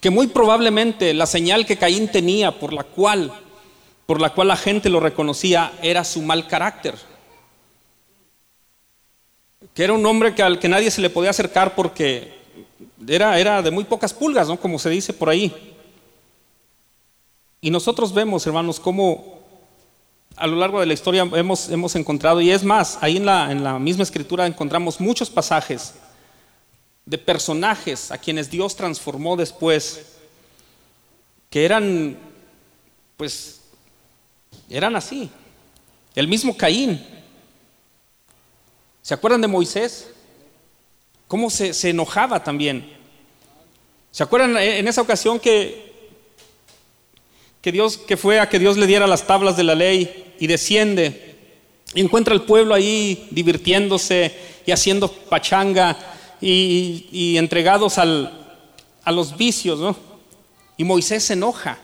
que 0.00 0.10
muy 0.10 0.26
probablemente 0.26 1.14
la 1.14 1.26
señal 1.26 1.66
que 1.66 1.76
Caín 1.76 2.08
tenía 2.08 2.58
por 2.58 2.72
la 2.72 2.84
cual 2.84 3.32
la 4.06 4.56
gente 4.56 4.88
lo 4.88 5.00
reconocía 5.00 5.72
era 5.82 6.04
su 6.04 6.20
mal 6.22 6.46
carácter. 6.46 6.94
Que 9.74 9.84
era 9.84 9.92
un 9.92 10.04
hombre 10.04 10.34
al 10.42 10.58
que 10.58 10.68
nadie 10.68 10.90
se 10.90 11.00
le 11.00 11.10
podía 11.10 11.30
acercar 11.30 11.74
porque 11.74 12.38
era, 13.06 13.38
era 13.38 13.62
de 13.62 13.70
muy 13.70 13.84
pocas 13.84 14.12
pulgas, 14.12 14.48
¿no? 14.48 14.58
Como 14.58 14.78
se 14.78 14.90
dice 14.90 15.12
por 15.12 15.28
ahí. 15.28 15.74
Y 17.62 17.70
nosotros 17.70 18.12
vemos, 18.12 18.46
hermanos, 18.46 18.80
cómo 18.80 19.39
a 20.40 20.46
lo 20.46 20.56
largo 20.56 20.80
de 20.80 20.86
la 20.86 20.94
historia 20.94 21.28
hemos, 21.34 21.68
hemos 21.68 21.94
encontrado, 21.96 22.40
y 22.40 22.50
es 22.50 22.64
más, 22.64 22.98
ahí 23.02 23.18
en 23.18 23.26
la, 23.26 23.52
en 23.52 23.62
la 23.62 23.78
misma 23.78 24.04
escritura 24.04 24.46
encontramos 24.46 24.98
muchos 24.98 25.28
pasajes 25.28 25.94
de 27.04 27.18
personajes 27.18 28.10
a 28.10 28.16
quienes 28.16 28.50
Dios 28.50 28.74
transformó 28.74 29.36
después, 29.36 30.16
que 31.50 31.64
eran, 31.66 32.16
pues, 33.18 33.60
eran 34.70 34.96
así. 34.96 35.30
El 36.14 36.26
mismo 36.26 36.56
Caín. 36.56 37.06
¿Se 39.02 39.12
acuerdan 39.12 39.42
de 39.42 39.48
Moisés? 39.48 40.08
¿Cómo 41.28 41.50
se, 41.50 41.90
enojaba 41.90 42.42
también? 42.42 42.96
¿Se 44.10 44.22
acuerdan 44.22 44.56
en 44.56 44.88
esa 44.88 45.02
ocasión 45.02 45.38
que, 45.38 45.89
que 47.60 47.72
Dios, 47.72 47.98
que 47.98 48.16
fue 48.16 48.40
a 48.40 48.48
que 48.48 48.58
Dios 48.58 48.76
le 48.76 48.86
diera 48.86 49.06
las 49.06 49.26
tablas 49.26 49.56
de 49.56 49.64
la 49.64 49.74
ley 49.74 50.34
y 50.38 50.46
desciende 50.46 51.36
y 51.94 52.00
encuentra 52.00 52.34
al 52.34 52.42
pueblo 52.42 52.74
ahí 52.74 53.28
divirtiéndose 53.30 54.34
y 54.64 54.72
haciendo 54.72 55.10
pachanga 55.10 55.96
y, 56.40 57.36
entregados 57.36 57.98
al, 57.98 58.58
a 59.04 59.12
los 59.12 59.36
vicios. 59.36 59.96
Y 60.76 60.84
Moisés 60.84 61.24
se 61.24 61.34
enoja 61.34 61.78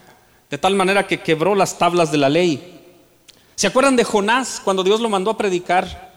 de 0.49 0.57
tal 0.57 0.75
manera 0.75 1.05
que 1.05 1.19
quebró 1.19 1.55
las 1.55 1.77
tablas 1.77 2.11
de 2.11 2.17
la 2.17 2.29
ley. 2.29 2.81
¿Se 3.55 3.67
acuerdan 3.67 3.95
de 3.95 4.03
Jonás 4.03 4.61
cuando 4.63 4.83
Dios 4.83 5.01
lo 5.01 5.09
mandó 5.09 5.31
a 5.31 5.37
predicar? 5.37 6.07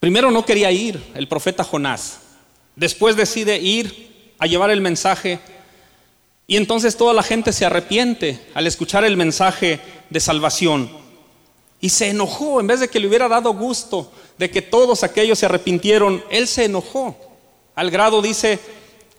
Primero 0.00 0.30
no 0.30 0.44
quería 0.44 0.70
ir 0.70 1.02
el 1.14 1.26
profeta 1.26 1.64
Jonás. 1.64 2.20
Después 2.76 3.16
decide 3.16 3.58
ir 3.58 4.34
a 4.38 4.46
llevar 4.46 4.70
el 4.70 4.80
mensaje 4.80 5.40
y 6.50 6.56
entonces 6.56 6.96
toda 6.96 7.12
la 7.12 7.22
gente 7.22 7.52
se 7.52 7.66
arrepiente 7.66 8.40
al 8.54 8.66
escuchar 8.66 9.04
el 9.04 9.18
mensaje 9.18 9.80
de 10.08 10.18
salvación. 10.18 10.90
Y 11.78 11.90
se 11.90 12.08
enojó, 12.08 12.58
en 12.58 12.66
vez 12.66 12.80
de 12.80 12.88
que 12.88 12.98
le 12.98 13.06
hubiera 13.06 13.28
dado 13.28 13.52
gusto 13.52 14.10
de 14.38 14.50
que 14.50 14.62
todos 14.62 15.04
aquellos 15.04 15.38
se 15.38 15.44
arrepintieron, 15.44 16.24
él 16.30 16.48
se 16.48 16.64
enojó. 16.64 17.14
Al 17.74 17.90
grado 17.90 18.22
dice 18.22 18.58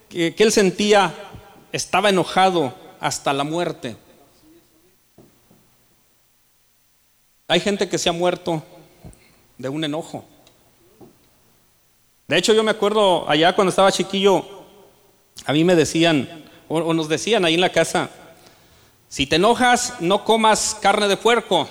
que, 0.09 0.33
que 0.33 0.43
él 0.43 0.51
sentía, 0.51 1.13
estaba 1.71 2.09
enojado 2.09 2.73
hasta 2.99 3.31
la 3.31 3.43
muerte. 3.43 3.95
Hay 7.47 7.59
gente 7.59 7.87
que 7.87 7.99
se 7.99 8.09
ha 8.09 8.13
muerto 8.13 8.63
de 9.59 9.69
un 9.69 9.83
enojo. 9.83 10.25
De 12.27 12.39
hecho, 12.39 12.53
yo 12.53 12.63
me 12.63 12.71
acuerdo 12.71 13.29
allá 13.29 13.53
cuando 13.53 13.69
estaba 13.69 13.91
chiquillo, 13.91 14.43
a 15.45 15.53
mí 15.53 15.63
me 15.63 15.75
decían, 15.75 16.48
o, 16.69 16.93
nos 16.93 17.09
decían 17.09 17.43
ahí 17.43 17.55
en 17.55 17.61
la 17.61 17.71
casa, 17.71 18.09
si 19.09 19.25
te 19.25 19.35
enojas, 19.35 19.95
no 19.99 20.23
comas 20.23 20.77
carne 20.81 21.07
de 21.07 21.17
puerco, 21.17 21.67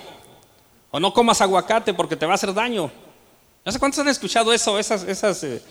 o 0.90 1.00
no 1.00 1.14
comas 1.14 1.40
aguacate 1.40 1.94
porque 1.94 2.16
te 2.16 2.26
va 2.26 2.32
a 2.32 2.34
hacer 2.34 2.52
daño. 2.52 2.90
No 3.64 3.72
sé 3.72 3.78
cuántos 3.78 4.00
han 4.00 4.08
escuchado 4.08 4.52
eso, 4.52 4.78
esas, 4.78 5.04
esas 5.04 5.44
eh, 5.44 5.62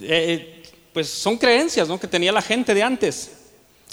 eh, 0.00 0.62
pues 0.92 1.08
son 1.08 1.36
creencias 1.36 1.88
¿no? 1.88 1.98
que 1.98 2.06
tenía 2.06 2.30
la 2.30 2.42
gente 2.42 2.74
de 2.74 2.82
antes. 2.82 3.32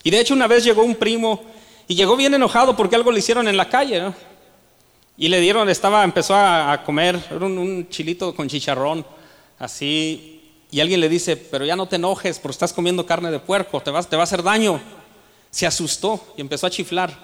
Y 0.04 0.12
de 0.12 0.20
hecho 0.20 0.34
una 0.34 0.48
vez 0.48 0.64
llegó 0.64 0.84
un 0.84 0.96
primo 0.96 1.44
y 1.88 1.96
llegó 1.96 2.16
bien 2.16 2.34
enojado 2.34 2.76
porque 2.76 2.96
algo 2.96 3.12
le 3.12 3.20
hicieron 3.20 3.48
en 3.48 3.58
la 3.58 3.70
calle. 3.70 4.02
¿no? 4.02 4.16
Y 5.18 5.30
le 5.30 5.40
dieron, 5.40 5.70
estaba, 5.70 6.04
empezó 6.04 6.36
a, 6.36 6.84
comer 6.84 7.18
un, 7.40 7.88
chilito 7.90 8.36
con 8.36 8.50
chicharrón, 8.50 9.06
así. 9.58 10.35
Y 10.76 10.82
alguien 10.82 11.00
le 11.00 11.08
dice, 11.08 11.38
pero 11.38 11.64
ya 11.64 11.78
no 11.78 11.88
te 11.88 11.96
enojes 11.96 12.38
porque 12.38 12.52
estás 12.52 12.74
comiendo 12.74 13.06
carne 13.06 13.32
de 13.32 13.40
puerco, 13.40 13.80
te, 13.80 13.92
vas, 13.92 14.10
te 14.10 14.18
va 14.18 14.24
a 14.24 14.26
hacer 14.26 14.44
daño. 14.44 14.82
Se 15.50 15.66
asustó 15.66 16.22
y 16.36 16.42
empezó 16.42 16.68
a 16.68 16.70
chiflar. 16.70 17.18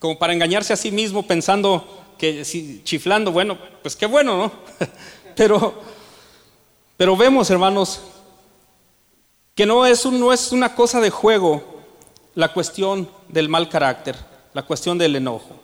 Como 0.00 0.18
para 0.18 0.32
engañarse 0.32 0.72
a 0.72 0.76
sí 0.76 0.90
mismo 0.90 1.24
pensando 1.24 2.02
que 2.18 2.44
si, 2.44 2.82
chiflando, 2.82 3.30
bueno, 3.30 3.56
pues 3.82 3.94
qué 3.94 4.06
bueno, 4.06 4.36
¿no? 4.36 4.52
pero, 5.36 5.80
pero 6.96 7.16
vemos, 7.16 7.48
hermanos, 7.50 8.00
que 9.54 9.64
no 9.64 9.86
es, 9.86 10.04
un, 10.04 10.18
no 10.18 10.32
es 10.32 10.50
una 10.50 10.74
cosa 10.74 11.00
de 11.00 11.10
juego 11.10 11.62
la 12.34 12.52
cuestión 12.52 13.08
del 13.28 13.48
mal 13.48 13.68
carácter, 13.68 14.16
la 14.54 14.64
cuestión 14.64 14.98
del 14.98 15.14
enojo. 15.14 15.54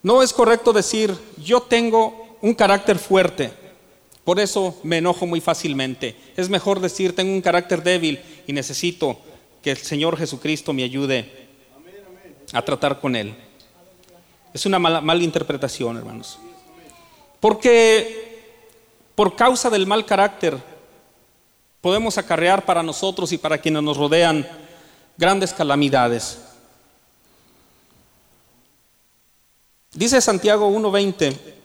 No 0.00 0.22
es 0.22 0.32
correcto 0.32 0.72
decir, 0.72 1.12
yo 1.38 1.60
tengo 1.60 2.38
un 2.40 2.54
carácter 2.54 3.00
fuerte, 3.00 3.67
por 4.28 4.38
eso 4.40 4.78
me 4.82 4.98
enojo 4.98 5.24
muy 5.24 5.40
fácilmente. 5.40 6.14
Es 6.36 6.50
mejor 6.50 6.80
decir, 6.80 7.16
tengo 7.16 7.32
un 7.32 7.40
carácter 7.40 7.82
débil 7.82 8.20
y 8.46 8.52
necesito 8.52 9.18
que 9.62 9.70
el 9.70 9.78
Señor 9.78 10.18
Jesucristo 10.18 10.74
me 10.74 10.84
ayude 10.84 11.48
a 12.52 12.60
tratar 12.60 13.00
con 13.00 13.16
él. 13.16 13.34
Es 14.52 14.66
una 14.66 14.78
mala, 14.78 15.22
interpretación, 15.22 15.96
hermanos. 15.96 16.38
Porque 17.40 18.52
por 19.14 19.34
causa 19.34 19.70
del 19.70 19.86
mal 19.86 20.04
carácter 20.04 20.58
podemos 21.80 22.18
acarrear 22.18 22.66
para 22.66 22.82
nosotros 22.82 23.32
y 23.32 23.38
para 23.38 23.56
quienes 23.56 23.82
nos 23.82 23.96
rodean 23.96 24.46
grandes 25.16 25.54
calamidades. 25.54 26.38
Dice 29.94 30.20
Santiago 30.20 30.68
1.20. 30.70 31.57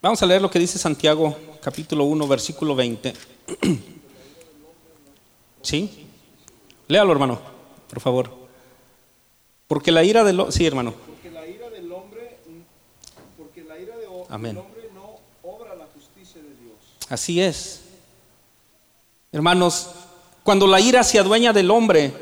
Vamos 0.00 0.22
a 0.22 0.26
leer 0.26 0.40
lo 0.40 0.48
que 0.48 0.60
dice 0.60 0.78
Santiago 0.78 1.36
capítulo 1.60 2.04
1, 2.04 2.28
versículo 2.28 2.76
20. 2.76 3.14
¿Sí? 5.62 6.06
Léalo, 6.86 7.10
hermano, 7.10 7.40
por 7.90 7.98
favor. 7.98 8.30
Porque 9.66 9.90
la 9.90 10.04
ira 10.04 10.22
del 10.22 10.52
sí, 10.52 10.64
hermano. 10.64 10.94
Porque 11.04 11.32
la 11.32 11.44
ira 11.48 11.68
del 11.70 11.90
hombre, 11.90 12.38
porque 13.36 13.64
la 13.64 13.76
ira 13.76 13.96
del 13.96 14.08
hombre 14.08 14.88
no 14.94 15.16
obra 15.42 15.74
la 15.74 15.86
justicia 15.92 16.40
de 16.40 16.50
Dios. 16.50 16.76
Así 17.08 17.40
es. 17.40 17.80
Hermanos, 19.32 19.90
cuando 20.44 20.68
la 20.68 20.80
ira 20.80 21.02
se 21.02 21.18
adueña 21.18 21.52
del 21.52 21.72
hombre, 21.72 22.12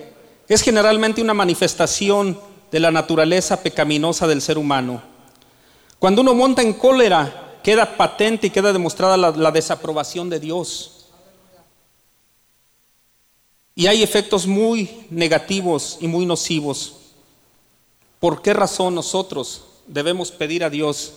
es 0.48 0.62
generalmente 0.62 1.20
una 1.20 1.34
manifestación 1.34 2.40
de 2.72 2.80
la 2.80 2.90
naturaleza 2.90 3.62
pecaminosa 3.62 4.26
del 4.26 4.40
ser 4.40 4.56
humano. 4.56 5.02
Cuando 5.98 6.22
uno 6.22 6.34
monta 6.34 6.62
en 6.62 6.72
cólera, 6.72 7.42
queda 7.66 7.96
patente 7.96 8.46
y 8.46 8.50
queda 8.50 8.72
demostrada 8.72 9.16
la, 9.16 9.50
desaprobación 9.50 10.30
de 10.30 10.38
Dios. 10.38 11.06
Y 13.74 13.88
hay 13.88 14.04
efectos 14.04 14.46
muy 14.46 15.04
negativos 15.10 15.98
y 16.00 16.06
muy 16.06 16.26
nocivos. 16.26 16.94
¿Por 18.20 18.40
qué 18.40 18.54
razón 18.54 18.94
nosotros 18.94 19.64
debemos 19.88 20.30
pedir 20.30 20.62
a 20.62 20.70
Dios 20.70 21.14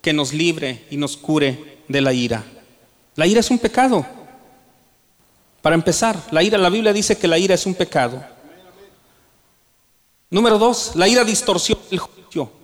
que 0.00 0.12
nos 0.12 0.32
libre 0.32 0.86
y 0.88 0.96
nos 0.96 1.16
cure 1.16 1.80
de 1.88 2.00
la 2.00 2.12
ira? 2.12 2.44
La 3.16 3.26
ira 3.26 3.40
es 3.40 3.50
un 3.50 3.58
pecado. 3.58 4.06
Para 5.62 5.74
empezar, 5.74 6.16
la 6.30 6.44
ira, 6.44 6.58
la 6.58 6.70
Biblia 6.70 6.92
dice 6.92 7.18
que 7.18 7.26
la 7.26 7.38
ira 7.38 7.56
es 7.56 7.66
un 7.66 7.74
pecado. 7.74 8.24
Número 10.30 10.58
dos, 10.60 10.92
la 10.94 11.08
ira 11.08 11.24
distorsiona 11.24 11.82
el 11.90 11.98
juicio. 11.98 12.57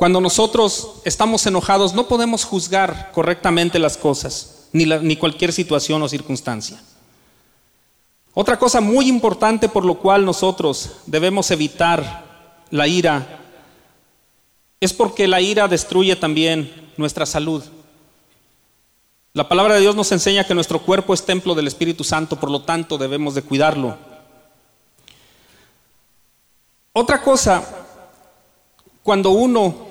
Cuando 0.00 0.18
nosotros 0.18 0.92
estamos 1.04 1.44
enojados 1.44 1.92
no 1.92 2.08
podemos 2.08 2.42
juzgar 2.42 3.12
correctamente 3.12 3.78
las 3.78 3.98
cosas, 3.98 4.68
ni, 4.72 4.86
ni 4.86 5.14
cualquier 5.14 5.52
situación 5.52 6.00
o 6.00 6.08
circunstancia. 6.08 6.82
Otra 8.32 8.58
cosa 8.58 8.80
muy 8.80 9.08
importante 9.10 9.68
por 9.68 9.84
lo 9.84 9.98
cual 9.98 10.24
nosotros 10.24 10.92
debemos 11.04 11.50
evitar 11.50 12.24
la 12.70 12.88
ira 12.88 13.40
es 14.80 14.94
porque 14.94 15.28
la 15.28 15.42
ira 15.42 15.68
destruye 15.68 16.16
también 16.16 16.90
nuestra 16.96 17.26
salud. 17.26 17.62
La 19.34 19.50
palabra 19.50 19.74
de 19.74 19.82
Dios 19.82 19.96
nos 19.96 20.10
enseña 20.12 20.46
que 20.46 20.54
nuestro 20.54 20.80
cuerpo 20.80 21.12
es 21.12 21.26
templo 21.26 21.54
del 21.54 21.66
Espíritu 21.66 22.04
Santo, 22.04 22.40
por 22.40 22.50
lo 22.50 22.62
tanto 22.62 22.96
debemos 22.96 23.34
de 23.34 23.42
cuidarlo. 23.42 23.98
Otra 26.94 27.20
cosa, 27.20 27.62
cuando 29.02 29.28
uno 29.32 29.89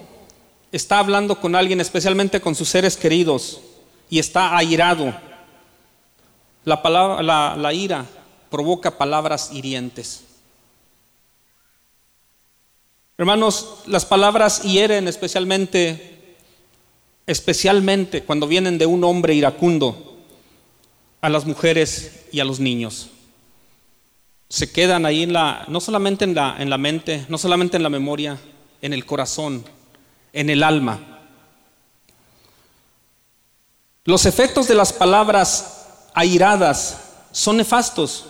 está 0.72 1.00
hablando 1.00 1.40
con 1.40 1.56
alguien, 1.56 1.82
especialmente 1.82 2.42
con 2.42 2.56
sus 2.56 2.70
seres 2.70 2.96
queridos, 2.96 3.62
y 4.10 4.20
está 4.20 4.58
airado, 4.58 5.14
la, 6.66 6.82
palabra, 6.82 7.56
la, 7.56 7.74
ira 7.74 8.06
provoca 8.50 8.98
palabras 8.98 9.52
hirientes. 9.54 10.24
Hermanos, 13.18 13.84
las 13.86 14.06
palabras 14.06 14.64
hieren 14.64 15.08
especialmente, 15.08 16.36
especialmente 17.28 18.24
cuando 18.24 18.48
vienen 18.48 18.78
de 18.78 18.86
un 18.86 19.04
hombre 19.04 19.34
iracundo 19.34 20.18
a 21.22 21.30
las 21.30 21.46
mujeres 21.46 22.26
y 22.32 22.40
a 22.40 22.46
los 22.46 22.60
niños. 22.60 23.10
Se 24.48 24.72
quedan 24.72 25.06
ahí 25.06 25.24
en 25.24 25.34
la, 25.34 25.66
no 25.68 25.80
solamente 25.80 26.24
en 26.24 26.34
la, 26.34 26.56
en 26.60 26.70
la 26.70 26.78
mente, 26.78 27.26
no 27.30 27.38
solamente 27.38 27.78
en 27.78 27.84
la 27.84 27.90
memoria, 27.90 28.40
en 28.82 28.94
el 28.94 29.06
corazón, 29.06 29.64
en 30.34 30.50
el 30.50 30.64
alma. 30.64 31.00
Los 34.06 34.26
efectos 34.26 34.68
de 34.68 34.76
las 34.76 34.92
palabras 34.92 35.86
airadas 36.14 36.98
son 37.32 37.58
nefastos. 37.58 38.26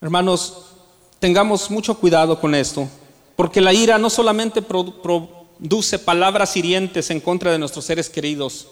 Hermanos, 0.00 0.72
tengamos 1.20 1.70
mucho 1.70 1.96
cuidado 1.96 2.40
con 2.40 2.54
esto, 2.54 2.88
porque 3.36 3.60
la 3.60 3.72
ira 3.72 3.98
no 3.98 4.10
solamente 4.10 4.60
produce 4.60 5.98
palabras 5.98 6.56
hirientes 6.56 7.10
en 7.10 7.20
contra 7.20 7.52
de 7.52 7.58
nuestros 7.58 7.84
seres 7.84 8.10
queridos, 8.10 8.68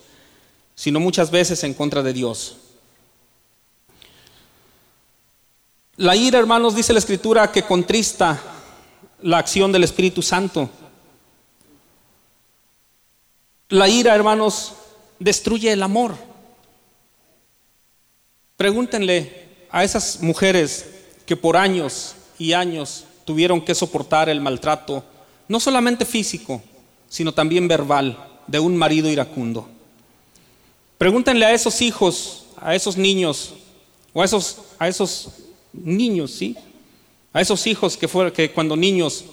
sino 0.74 0.98
muchas 0.98 1.30
veces 1.30 1.62
en 1.62 1.74
contra 1.74 2.02
de 2.02 2.12
Dios. 2.12 2.56
La 5.96 6.16
ira, 6.16 6.38
hermanos, 6.38 6.74
dice 6.74 6.92
la 6.92 6.98
escritura 6.98 7.52
que 7.52 7.62
contrista 7.62 8.40
la 9.22 9.38
acción 9.38 9.72
del 9.72 9.84
Espíritu 9.84 10.22
Santo. 10.22 10.70
La 13.68 13.88
ira, 13.88 14.14
hermanos, 14.14 14.74
destruye 15.18 15.72
el 15.72 15.82
amor. 15.82 16.14
Pregúntenle 18.56 19.48
a 19.70 19.84
esas 19.84 20.20
mujeres 20.20 20.86
que 21.26 21.36
por 21.36 21.56
años 21.56 22.14
y 22.38 22.52
años 22.52 23.04
tuvieron 23.24 23.60
que 23.60 23.74
soportar 23.74 24.28
el 24.28 24.40
maltrato, 24.40 25.04
no 25.48 25.60
solamente 25.60 26.04
físico, 26.04 26.62
sino 27.08 27.32
también 27.32 27.68
verbal, 27.68 28.18
de 28.46 28.58
un 28.58 28.76
marido 28.76 29.08
iracundo. 29.08 29.68
Pregúntenle 30.98 31.46
a 31.46 31.52
esos 31.52 31.80
hijos, 31.80 32.46
a 32.56 32.74
esos 32.74 32.96
niños, 32.96 33.54
o 34.12 34.22
a 34.22 34.24
esos, 34.24 34.58
a 34.78 34.88
esos 34.88 35.28
niños, 35.72 36.32
¿sí? 36.32 36.56
A 37.32 37.40
esos 37.40 37.66
hijos 37.66 37.96
que, 37.96 38.08
fueron, 38.08 38.32
que 38.32 38.50
cuando 38.50 38.76
niños 38.76 39.24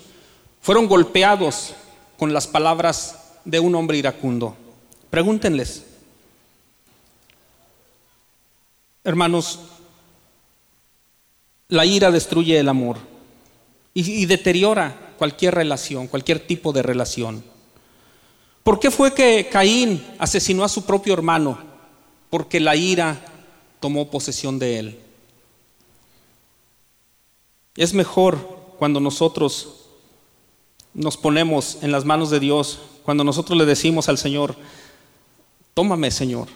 fueron 0.62 0.88
golpeados 0.88 1.74
con 2.18 2.34
las 2.34 2.48
palabras 2.48 3.18
de 3.46 3.60
un 3.60 3.74
hombre 3.75 3.98
iracundo. 3.98 4.56
Pregúntenles. 5.10 5.84
Hermanos, 9.04 9.60
la 11.70 11.86
ira 11.86 12.12
destruye 12.12 12.60
el 12.60 12.70
amor 12.70 12.98
y, 13.94 14.22
y, 14.22 14.25
deteriora 14.25 15.13
cualquier 15.18 15.56
relación, 15.56 16.08
cualquier 16.08 16.46
tipo 16.46 16.74
de 16.74 16.84
relación. 16.84 17.44
¿Por 18.63 18.80
qué 18.80 18.92
fue 18.92 19.13
que 19.13 19.48
Caín 19.50 20.06
asesinó 20.20 20.63
a 20.63 20.70
su 20.70 20.86
propio 20.86 21.13
hermano? 21.13 21.58
Porque 22.30 22.60
la 22.60 22.75
ira 22.75 23.18
tomó 23.80 24.12
posesión 24.12 24.60
de 24.60 24.80
él. 24.80 25.00
Es 27.77 27.93
mejor 27.93 28.38
cuando 28.79 29.00
nosotros 29.00 29.86
nos 30.96 31.15
ponemos 31.15 31.77
en 31.84 31.91
las 31.91 32.05
manos 32.05 32.31
de 32.31 32.39
Dios, 32.39 32.79
cuando 33.03 33.24
nosotros 33.24 33.57
le 33.57 33.65
decimos 33.65 34.10
al 34.10 34.17
Señor, 34.17 34.55
tómame 35.75 36.10
Señor, 36.10 36.48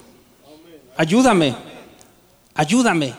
ayúdame, 0.97 1.55
ayúdame. 2.55 3.13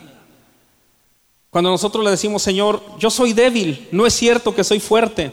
Cuando 1.48 1.70
nosotros 1.70 2.04
le 2.04 2.10
decimos, 2.10 2.42
Señor, 2.42 2.82
yo 2.98 3.08
soy 3.08 3.34
débil, 3.34 3.88
no 3.92 4.04
es 4.04 4.14
cierto 4.14 4.52
que 4.52 4.64
soy 4.64 4.80
fuerte, 4.80 5.32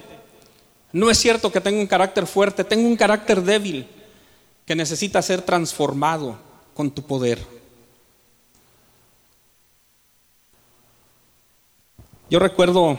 no 0.91 1.09
es 1.09 1.17
cierto 1.17 1.51
que 1.51 1.61
tengo 1.61 1.79
un 1.79 1.88
carácter 1.88 2.27
fuerte, 2.27 2.63
tengo 2.63 2.88
un 2.88 2.97
carácter 2.97 3.41
débil 3.41 3.88
que 4.65 4.75
necesita 4.75 5.21
ser 5.23 5.41
transformado 5.41 6.38
con 6.75 6.91
tu 6.91 7.01
poder. 7.01 7.58
Yo 12.29 12.38
recuerdo 12.38 12.95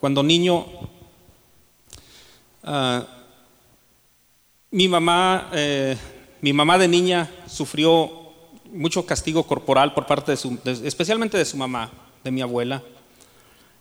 cuando 0.00 0.24
niño, 0.24 0.66
ah, 2.64 3.06
mi 4.72 4.88
mamá, 4.88 5.50
eh, 5.52 5.96
mi 6.40 6.52
mamá 6.52 6.76
de 6.76 6.88
niña 6.88 7.30
sufrió 7.46 8.10
mucho 8.72 9.06
castigo 9.06 9.44
corporal 9.44 9.94
por 9.94 10.04
parte 10.04 10.32
de 10.32 10.36
su, 10.36 10.58
especialmente 10.82 11.38
de 11.38 11.44
su 11.44 11.56
mamá, 11.56 11.92
de 12.24 12.30
mi 12.32 12.40
abuela. 12.40 12.82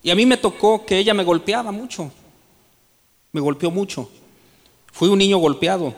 Y 0.04 0.12
a 0.12 0.16
mí 0.16 0.24
me 0.28 0.38
tocó 0.38 0.86
que 0.86 1.00
ella 1.00 1.16
me 1.16 1.24
golpeaba 1.24 1.72
mucho, 1.72 2.12
me 3.32 3.42
golpeó 3.42 3.72
mucho. 3.72 4.08
Fui 4.92 5.10
un 5.10 5.18
niño 5.18 5.40
golpeado. 5.40 5.96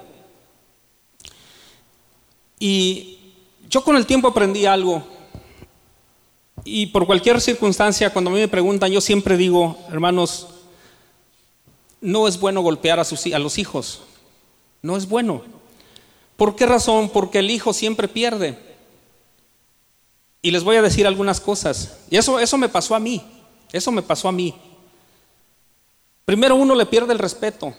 Y 2.57 3.19
yo 3.69 3.83
con 3.83 3.97
el 3.97 4.05
tiempo 4.05 4.29
aprendí 4.29 4.65
algo 4.65 5.16
y 6.67 6.87
por 6.87 7.05
cualquier 7.05 7.39
circunstancia, 7.39 8.11
cuando 8.11 8.29
a 8.29 8.33
mí 8.33 8.39
me 8.39 8.47
preguntan, 8.49 8.91
yo 8.91 8.99
siempre 8.99 9.37
digo, 9.37 9.77
hermanos, 9.89 10.47
no 12.01 12.27
es 12.27 12.37
bueno 12.37 12.61
golpear 12.61 12.99
a, 12.99 13.05
sus, 13.05 13.25
a 13.27 13.39
los 13.39 13.57
hijos. 13.57 14.01
No 14.81 14.97
es 14.97 15.07
bueno. 15.07 15.43
¿Por 16.35 16.57
qué 16.57 16.65
razón? 16.65 17.09
Porque 17.09 17.39
el 17.39 17.49
hijo 17.49 17.71
siempre 17.71 18.09
pierde. 18.09 18.59
Y 20.41 20.51
les 20.51 20.65
voy 20.65 20.75
a 20.75 20.81
decir 20.81 21.07
algunas 21.07 21.39
cosas. 21.39 21.99
Y 22.09 22.17
eso, 22.17 22.37
eso 22.37 22.57
me 22.57 22.67
pasó 22.67 22.95
a 22.95 22.99
mí. 22.99 23.23
Eso 23.71 23.91
me 23.91 24.01
pasó 24.01 24.27
a 24.27 24.33
mí. 24.33 24.53
Primero 26.25 26.55
uno 26.55 26.75
le 26.75 26.85
pierde 26.85 27.13
el 27.13 27.19
respeto. 27.19 27.73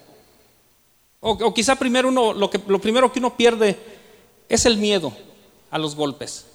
O, 1.21 1.33
o 1.33 1.53
quizá 1.53 1.77
primero 1.77 2.09
uno, 2.09 2.33
lo, 2.33 2.49
que, 2.49 2.59
lo 2.67 2.81
primero 2.81 3.13
que 3.13 3.19
uno 3.19 3.37
pierde 3.37 3.79
es 4.49 4.65
el 4.65 4.79
miedo 4.79 5.13
a 5.71 5.79
los 5.79 5.95
golpes 5.95 6.47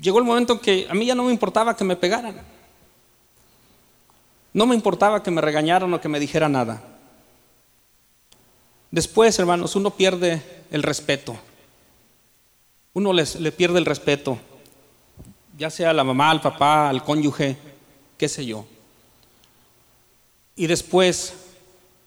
llegó 0.00 0.18
el 0.18 0.24
momento 0.24 0.54
en 0.54 0.58
que 0.60 0.86
a 0.88 0.94
mí 0.94 1.06
ya 1.06 1.14
no 1.14 1.24
me 1.24 1.32
importaba 1.32 1.76
que 1.76 1.84
me 1.84 1.96
pegaran. 1.96 2.40
No 4.52 4.66
me 4.66 4.74
importaba 4.74 5.22
que 5.22 5.30
me 5.30 5.40
regañaran 5.40 5.92
o 5.92 6.00
que 6.00 6.08
me 6.08 6.20
dijera 6.20 6.48
nada. 6.48 6.82
Después, 8.90 9.38
hermanos, 9.38 9.76
uno 9.76 9.90
pierde 9.90 10.42
el 10.70 10.82
respeto. 10.82 11.36
Uno 12.94 13.12
les, 13.12 13.36
le 13.36 13.52
pierde 13.52 13.78
el 13.78 13.84
respeto, 13.84 14.38
ya 15.56 15.70
sea 15.70 15.90
a 15.90 15.92
la 15.92 16.04
mamá, 16.04 16.30
al 16.30 16.40
papá, 16.40 16.88
al 16.88 17.04
cónyuge, 17.04 17.56
qué 18.16 18.28
sé 18.28 18.46
yo. 18.46 18.66
Y 20.56 20.66
después, 20.66 21.34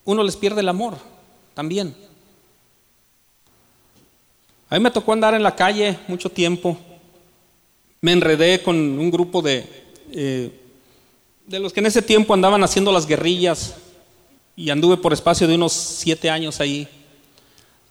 uno 0.04 0.24
les 0.24 0.36
pierde 0.36 0.62
el 0.62 0.70
amor 0.70 0.98
también. 1.54 1.96
A 4.70 4.76
mí 4.76 4.82
me 4.82 4.92
tocó 4.92 5.14
andar 5.14 5.34
en 5.36 5.44
la 5.44 5.56
calle 5.56 6.00
mucho 6.08 6.30
tiempo 6.30 6.78
me 8.02 8.12
enredé 8.14 8.64
con 8.64 8.76
un 8.76 9.12
grupo 9.12 9.44
de, 9.44 9.64
eh, 10.12 10.52
de 11.46 11.60
los 11.60 11.72
que 11.72 11.82
en 11.82 11.86
ese 11.86 12.02
tiempo 12.02 12.34
andaban 12.34 12.64
haciendo 12.64 12.92
las 12.92 13.06
guerrillas 13.06 13.76
y 14.56 14.72
anduve 14.72 14.98
por 14.98 15.14
espacio 15.14 15.48
de 15.48 15.54
unos 15.54 15.72
siete 15.72 16.30
años 16.30 16.60
ahí, 16.60 16.88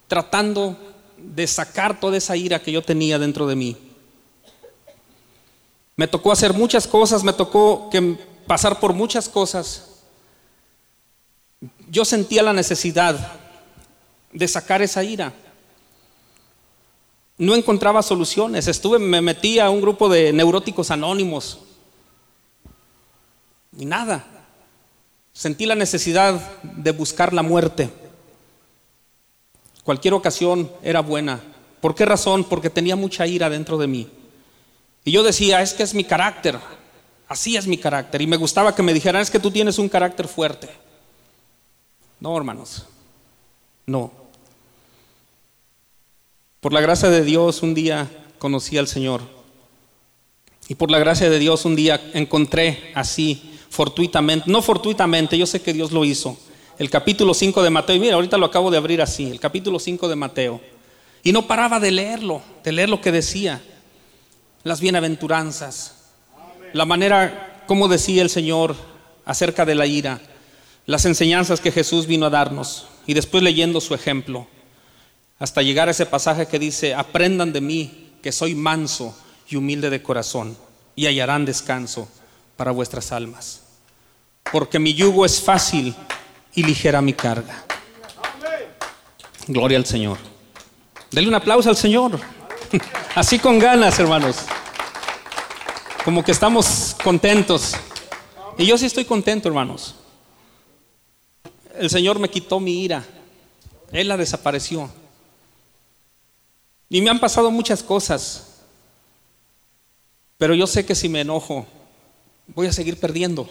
tratando 0.08 0.76
de 1.16 1.46
sacar 1.46 2.00
toda 2.00 2.16
esa 2.16 2.36
ira 2.36 2.60
que 2.60 2.72
yo 2.72 2.82
tenía 2.82 3.20
dentro 3.20 3.46
de 3.46 3.54
mí. 3.54 3.76
Me 5.94 6.08
tocó 6.08 6.32
hacer 6.32 6.54
muchas 6.54 6.88
cosas, 6.88 7.22
me 7.22 7.32
tocó 7.32 7.88
que 7.88 8.18
pasar 8.48 8.80
por 8.80 8.92
muchas 8.92 9.28
cosas. 9.28 10.02
Yo 11.88 12.04
sentía 12.04 12.42
la 12.42 12.52
necesidad 12.52 13.32
de 14.32 14.48
sacar 14.48 14.82
esa 14.82 15.04
ira 15.04 15.32
no 17.40 17.54
encontraba 17.54 18.02
soluciones. 18.02 18.68
Estuve, 18.68 18.98
me 18.98 19.22
metí 19.22 19.58
a 19.58 19.70
un 19.70 19.80
grupo 19.80 20.10
de 20.10 20.30
neuróticos 20.30 20.90
anónimos. 20.90 21.58
Y 23.78 23.86
nada. 23.86 24.26
Sentí 25.32 25.64
la 25.64 25.74
necesidad 25.74 26.38
de 26.62 26.90
buscar 26.92 27.32
la 27.32 27.42
muerte. 27.42 27.88
Cualquier 29.82 30.12
ocasión 30.12 30.70
era 30.82 31.00
buena. 31.00 31.40
¿Por 31.80 31.94
qué 31.94 32.04
razón? 32.04 32.44
Porque 32.44 32.68
tenía 32.68 32.94
mucha 32.94 33.26
ira 33.26 33.48
dentro 33.48 33.78
de 33.78 33.86
mí. 33.86 34.06
Y 35.06 35.10
yo 35.10 35.22
decía, 35.22 35.62
es 35.62 35.72
que 35.72 35.82
es 35.82 35.94
mi 35.94 36.04
carácter. 36.04 36.58
Así 37.26 37.56
es 37.56 37.66
mi 37.66 37.78
carácter. 37.78 38.20
Y 38.20 38.26
me 38.26 38.36
gustaba 38.36 38.74
que 38.74 38.82
me 38.82 38.92
dijeran, 38.92 39.22
es 39.22 39.30
que 39.30 39.40
tú 39.40 39.50
tienes 39.50 39.78
un 39.78 39.88
carácter 39.88 40.28
fuerte. 40.28 40.68
No, 42.20 42.36
hermanos. 42.36 42.84
No. 43.86 44.19
Por 46.60 46.74
la 46.74 46.82
gracia 46.82 47.08
de 47.08 47.24
Dios 47.24 47.62
un 47.62 47.72
día 47.72 48.06
conocí 48.38 48.76
al 48.76 48.86
Señor. 48.86 49.22
Y 50.68 50.74
por 50.74 50.90
la 50.90 50.98
gracia 50.98 51.30
de 51.30 51.38
Dios 51.38 51.64
un 51.64 51.74
día 51.74 51.98
encontré 52.12 52.92
así, 52.94 53.58
fortuitamente, 53.70 54.44
no 54.50 54.60
fortuitamente, 54.60 55.38
yo 55.38 55.46
sé 55.46 55.62
que 55.62 55.72
Dios 55.72 55.90
lo 55.90 56.04
hizo. 56.04 56.36
El 56.78 56.90
capítulo 56.90 57.32
5 57.32 57.62
de 57.62 57.70
Mateo, 57.70 57.96
y 57.96 58.00
mira, 58.00 58.14
ahorita 58.16 58.36
lo 58.36 58.44
acabo 58.44 58.70
de 58.70 58.76
abrir 58.76 59.00
así, 59.00 59.30
el 59.30 59.40
capítulo 59.40 59.78
5 59.78 60.06
de 60.06 60.16
Mateo. 60.16 60.60
Y 61.22 61.32
no 61.32 61.46
paraba 61.46 61.80
de 61.80 61.92
leerlo, 61.92 62.42
de 62.62 62.72
leer 62.72 62.90
lo 62.90 63.00
que 63.00 63.10
decía. 63.10 63.62
Las 64.62 64.82
bienaventuranzas, 64.82 66.10
la 66.74 66.84
manera 66.84 67.64
como 67.66 67.88
decía 67.88 68.20
el 68.20 68.28
Señor 68.28 68.76
acerca 69.24 69.64
de 69.64 69.74
la 69.74 69.86
ira, 69.86 70.20
las 70.84 71.06
enseñanzas 71.06 71.60
que 71.60 71.72
Jesús 71.72 72.06
vino 72.06 72.26
a 72.26 72.30
darnos. 72.30 72.86
Y 73.06 73.14
después 73.14 73.42
leyendo 73.42 73.80
su 73.80 73.94
ejemplo 73.94 74.46
hasta 75.40 75.62
llegar 75.62 75.88
a 75.88 75.92
ese 75.92 76.04
pasaje 76.04 76.46
que 76.46 76.58
dice, 76.58 76.94
aprendan 76.94 77.52
de 77.52 77.62
mí 77.62 78.10
que 78.22 78.30
soy 78.30 78.54
manso 78.54 79.16
y 79.48 79.56
humilde 79.56 79.88
de 79.88 80.02
corazón 80.02 80.56
y 80.94 81.06
hallarán 81.06 81.46
descanso 81.46 82.08
para 82.58 82.72
vuestras 82.72 83.10
almas. 83.10 83.62
Porque 84.52 84.78
mi 84.78 84.92
yugo 84.92 85.24
es 85.24 85.40
fácil 85.40 85.94
y 86.54 86.62
ligera 86.62 87.00
mi 87.00 87.14
carga. 87.14 87.64
Gloria 89.46 89.78
al 89.78 89.86
Señor. 89.86 90.18
Denle 91.10 91.30
un 91.30 91.34
aplauso 91.34 91.70
al 91.70 91.76
Señor. 91.76 92.20
Así 93.14 93.38
con 93.38 93.58
ganas, 93.58 93.98
hermanos. 93.98 94.36
Como 96.04 96.22
que 96.22 96.32
estamos 96.32 96.94
contentos. 97.02 97.74
Y 98.58 98.66
yo 98.66 98.76
sí 98.76 98.84
estoy 98.84 99.06
contento, 99.06 99.48
hermanos. 99.48 99.94
El 101.78 101.88
Señor 101.88 102.18
me 102.18 102.28
quitó 102.28 102.60
mi 102.60 102.84
ira. 102.84 103.02
Él 103.90 104.08
la 104.08 104.18
desapareció. 104.18 104.99
Y 106.90 107.00
me 107.00 107.08
han 107.08 107.20
pasado 107.20 107.50
muchas 107.50 107.82
cosas. 107.82 108.48
Pero 110.36 110.54
yo 110.54 110.66
sé 110.66 110.84
que 110.84 110.94
si 110.94 111.08
me 111.08 111.20
enojo, 111.20 111.66
voy 112.48 112.66
a 112.66 112.72
seguir 112.72 112.98
perdiendo. 112.98 113.48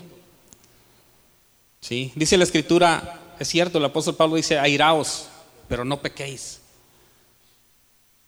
¿Sí? 1.80 2.12
Dice 2.16 2.38
la 2.38 2.44
escritura, 2.44 3.36
es 3.40 3.48
cierto, 3.48 3.78
el 3.78 3.86
apóstol 3.86 4.16
Pablo 4.16 4.36
dice, 4.36 4.60
airaos, 4.60 5.30
pero 5.70 5.86
no 5.86 6.02
pequéis. 6.02 6.60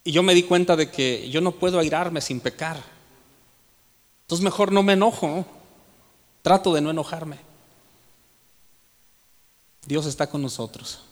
Y 0.03 0.13
yo 0.13 0.23
me 0.23 0.33
di 0.33 0.43
cuenta 0.43 0.75
de 0.75 0.89
que 0.89 1.29
yo 1.29 1.41
no 1.41 1.51
puedo 1.51 1.77
airarme 1.77 2.21
sin 2.21 2.39
pecar. 2.39 2.81
Entonces 4.21 4.43
mejor 4.43 4.71
no 4.71 4.81
me 4.81 4.93
enojo, 4.93 5.45
trato 6.41 6.73
de 6.73 6.79
no 6.79 6.89
enojarme. 6.89 7.37
Dios 9.85 10.05
está 10.05 10.27
con 10.27 10.41
nosotros. 10.41 11.03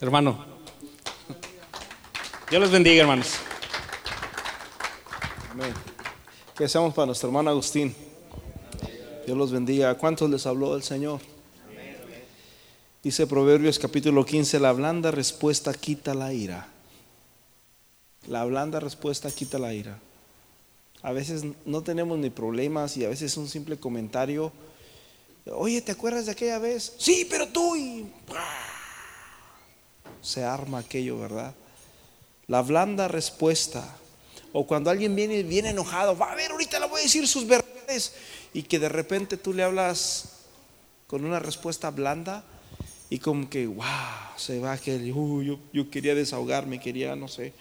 Hermano, 0.00 0.57
Dios 2.50 2.62
les 2.62 2.70
bendiga, 2.70 3.02
hermanos. 3.02 3.34
Amén. 5.50 5.74
¿Qué 6.56 6.64
hacemos 6.64 6.94
para 6.94 7.04
nuestro 7.04 7.28
hermano 7.28 7.50
Agustín? 7.50 7.94
Dios 9.26 9.36
los 9.36 9.52
bendiga. 9.52 9.94
cuántos 9.98 10.30
les 10.30 10.46
habló 10.46 10.74
el 10.74 10.82
Señor? 10.82 11.20
Dice 13.02 13.26
Proverbios 13.26 13.78
capítulo 13.78 14.24
15, 14.24 14.60
la 14.60 14.72
blanda 14.72 15.10
respuesta 15.10 15.74
quita 15.74 16.14
la 16.14 16.32
ira. 16.32 16.68
La 18.26 18.46
blanda 18.46 18.80
respuesta 18.80 19.30
quita 19.30 19.58
la 19.58 19.74
ira. 19.74 19.98
A 21.02 21.12
veces 21.12 21.44
no 21.66 21.82
tenemos 21.82 22.16
ni 22.16 22.30
problemas 22.30 22.96
y 22.96 23.04
a 23.04 23.10
veces 23.10 23.36
un 23.36 23.46
simple 23.46 23.76
comentario. 23.76 24.52
Oye, 25.52 25.82
¿te 25.82 25.92
acuerdas 25.92 26.24
de 26.24 26.32
aquella 26.32 26.58
vez? 26.58 26.94
Sí, 26.96 27.26
pero 27.28 27.46
tú 27.48 27.76
y... 27.76 28.10
Se 30.22 30.42
arma 30.44 30.78
aquello, 30.78 31.18
¿verdad? 31.18 31.54
La 32.48 32.62
blanda 32.62 33.06
respuesta. 33.06 33.96
O 34.52 34.66
cuando 34.66 34.90
alguien 34.90 35.14
viene 35.14 35.42
bien 35.42 35.66
enojado, 35.66 36.16
va 36.16 36.32
a 36.32 36.34
ver, 36.34 36.50
ahorita 36.50 36.80
le 36.80 36.86
voy 36.88 37.00
a 37.00 37.04
decir 37.04 37.28
sus 37.28 37.46
verdades. 37.46 38.14
Y 38.52 38.62
que 38.62 38.78
de 38.78 38.88
repente 38.88 39.36
tú 39.36 39.52
le 39.52 39.62
hablas 39.62 40.38
con 41.06 41.24
una 41.24 41.38
respuesta 41.38 41.90
blanda 41.90 42.44
y 43.10 43.18
como 43.18 43.48
que, 43.48 43.66
wow, 43.66 43.86
se 44.36 44.58
va 44.58 44.76
que 44.76 44.96
uh, 45.12 45.42
yo, 45.42 45.58
yo 45.72 45.90
quería 45.90 46.14
desahogarme, 46.14 46.80
quería, 46.80 47.14
no 47.14 47.28
sé. 47.28 47.52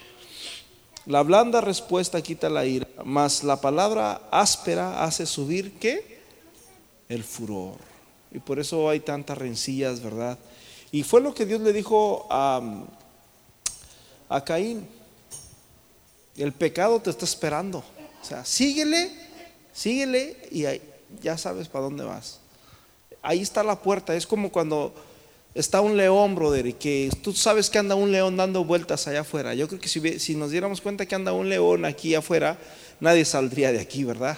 La 1.06 1.24
blanda 1.24 1.62
respuesta 1.62 2.22
quita 2.22 2.50
la 2.50 2.66
ira, 2.66 2.88
mas 3.06 3.44
la 3.44 3.62
palabra 3.62 4.22
áspera 4.30 5.04
hace 5.04 5.26
subir, 5.26 5.80
¿qué? 5.80 6.20
El 7.08 7.24
furor. 7.24 7.78
Y 8.32 8.40
por 8.40 8.60
eso 8.60 8.90
hay 8.90 9.00
tantas 9.00 9.38
rencillas, 9.38 10.02
¿verdad? 10.02 10.38
Y 10.92 11.04
fue 11.04 11.22
lo 11.22 11.34
que 11.34 11.46
Dios 11.46 11.62
le 11.62 11.72
dijo 11.72 12.28
a, 12.30 12.62
a 14.30 14.44
Caín. 14.44 14.88
El 16.36 16.52
pecado 16.54 17.00
te 17.00 17.10
está 17.10 17.26
esperando. 17.26 17.80
O 18.22 18.26
sea, 18.26 18.46
síguele, 18.46 19.12
síguele 19.74 20.38
y 20.52 20.66
ya 21.22 21.38
sabes 21.38 21.68
para 21.68 21.86
dónde 21.86 22.04
vas. 22.04 22.40
Ahí 23.22 23.42
está 23.42 23.64
la 23.64 23.82
puerta. 23.82 24.16
Es 24.16 24.28
como 24.28 24.52
cuando 24.52 24.94
está 25.56 25.82
un 25.82 25.98
león, 25.98 26.36
brother, 26.36 26.68
y 26.68 26.74
que 26.74 27.10
tú 27.24 27.34
sabes 27.34 27.70
que 27.70 27.80
anda 27.80 27.96
un 27.96 28.12
león 28.12 28.38
dando 28.38 28.64
vueltas 28.64 29.08
allá 29.08 29.22
afuera. 29.22 29.54
Yo 29.56 29.68
creo 29.68 29.80
que 29.80 29.88
si, 29.88 30.20
si 30.20 30.36
nos 30.36 30.52
diéramos 30.52 30.82
cuenta 30.82 31.06
que 31.06 31.16
anda 31.16 31.34
un 31.34 31.50
león 31.50 31.86
aquí 31.86 32.14
afuera, 32.14 32.60
nadie 33.00 33.26
saldría 33.26 33.72
de 33.72 33.80
aquí, 33.80 34.04
¿verdad? 34.04 34.38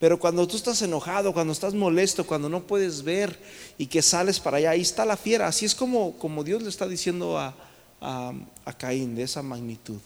Pero 0.00 0.18
cuando 0.18 0.48
tú 0.48 0.56
estás 0.56 0.82
enojado, 0.82 1.32
cuando 1.32 1.52
estás 1.52 1.74
molesto, 1.74 2.26
cuando 2.26 2.48
no 2.48 2.66
puedes 2.66 3.04
ver 3.04 3.38
y 3.78 3.86
que 3.86 4.02
sales 4.02 4.40
para 4.40 4.56
allá, 4.56 4.70
ahí 4.70 4.80
está 4.80 5.04
la 5.04 5.16
fiera. 5.16 5.46
Así 5.46 5.64
es 5.64 5.76
como, 5.76 6.18
como 6.18 6.42
Dios 6.42 6.60
le 6.62 6.68
está 6.68 6.88
diciendo 6.88 7.38
a, 7.38 7.54
a, 8.02 8.34
Caín 8.76 9.14
de 9.14 9.22
esa 9.22 9.42
magnitud. 9.42 9.98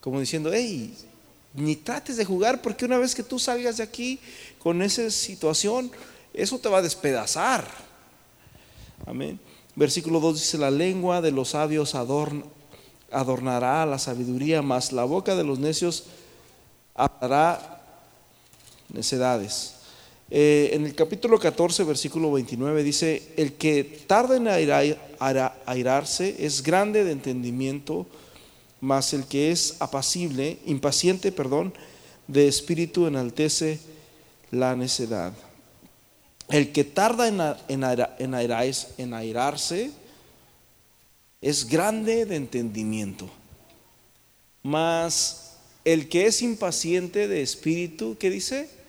Como 0.00 0.20
diciendo, 0.20 0.50
hey, 0.52 0.94
ni 1.54 1.76
trates 1.76 2.16
de 2.16 2.24
jugar 2.24 2.60
porque 2.60 2.84
una 2.84 2.98
vez 2.98 3.14
que 3.14 3.22
tú 3.22 3.38
salgas 3.38 3.76
de 3.76 3.84
aquí 3.84 4.18
con 4.58 4.82
esa 4.82 5.10
situación, 5.10 5.90
eso 6.34 6.58
te 6.58 6.68
va 6.68 6.78
a 6.78 6.82
despedazar. 6.82 7.66
Amén. 9.06 9.38
Versículo 9.74 10.20
2 10.20 10.34
dice, 10.34 10.58
la 10.58 10.70
lengua 10.70 11.20
de 11.20 11.30
los 11.30 11.50
sabios 11.50 11.94
adornará 11.94 13.86
la 13.86 13.98
sabiduría, 13.98 14.60
mas 14.62 14.92
la 14.92 15.04
boca 15.04 15.34
de 15.34 15.44
los 15.44 15.58
necios 15.58 16.04
hablará 16.94 17.80
necedades. 18.92 19.81
Eh, 20.34 20.70
en 20.72 20.86
el 20.86 20.94
capítulo 20.94 21.38
14, 21.38 21.84
versículo 21.84 22.32
29 22.32 22.82
dice, 22.82 23.34
el 23.36 23.52
que 23.52 23.84
tarda 23.84 24.38
en 24.38 24.48
airarse 24.48 26.36
es 26.38 26.62
grande 26.62 27.04
de 27.04 27.12
entendimiento, 27.12 28.06
mas 28.80 29.12
el 29.12 29.26
que 29.26 29.50
es 29.50 29.76
apacible, 29.78 30.56
impaciente, 30.64 31.32
perdón, 31.32 31.74
de 32.28 32.48
espíritu 32.48 33.06
enaltece 33.06 33.78
la 34.50 34.74
necedad. 34.74 35.34
El 36.48 36.72
que 36.72 36.84
tarda 36.84 37.28
en, 37.28 37.38
en, 37.68 38.34
en 38.96 39.12
airarse 39.12 39.90
es 41.42 41.68
grande 41.68 42.24
de 42.24 42.36
entendimiento, 42.36 43.28
mas 44.62 45.56
el 45.84 46.08
que 46.08 46.24
es 46.24 46.40
impaciente 46.40 47.28
de 47.28 47.42
espíritu, 47.42 48.16
¿qué 48.18 48.30
dice? 48.30 48.80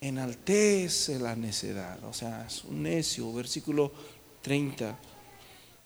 Enaltece 0.00 1.18
la 1.18 1.36
necedad. 1.36 2.02
O 2.04 2.12
sea, 2.12 2.46
es 2.46 2.64
un 2.64 2.82
necio. 2.82 3.32
Versículo 3.32 3.92
30. 4.42 4.98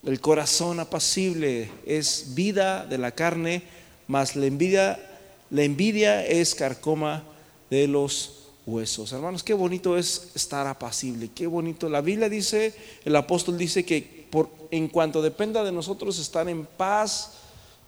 El 0.05 0.21
corazón 0.21 0.81
apacible 0.81 1.71
es 1.87 2.35
vida 2.35 2.87
de 2.87 2.99
la 2.99 3.13
carne, 3.13 3.63
mas 4.09 4.35
la 4.35 4.47
envidia, 4.47 4.99
la 5.51 5.63
envidia 5.63 6.27
es 6.27 6.55
carcoma 6.55 7.23
de 7.71 7.87
los 7.87 8.49
huesos. 8.67 9.13
Hermanos, 9.13 9.45
qué 9.45 9.55
bonito 9.55 9.97
es 9.97 10.33
estar 10.35 10.67
apacible, 10.67 11.31
qué 11.33 11.47
bonito. 11.47 11.89
La 11.89 12.01
Biblia 12.01 12.29
dice, 12.29 12.75
el 13.05 13.15
apóstol 13.15 13.57
dice 13.57 13.85
que 13.85 14.27
por, 14.29 14.51
en 14.71 14.89
cuanto 14.89 15.23
dependa 15.23 15.63
de 15.63 15.73
nosotros 15.73 16.19
estar 16.19 16.49
en 16.49 16.67
paz 16.67 17.35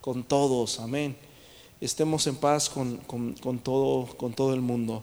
con 0.00 0.22
todos, 0.22 0.78
amén. 0.78 1.16
Estemos 1.80 2.26
en 2.28 2.37
paz 2.37 2.70
con, 2.70 2.98
con 2.98 3.58
todo, 3.58 4.06
con 4.16 4.32
todo 4.32 4.54
el 4.54 4.60
mundo. 4.60 5.02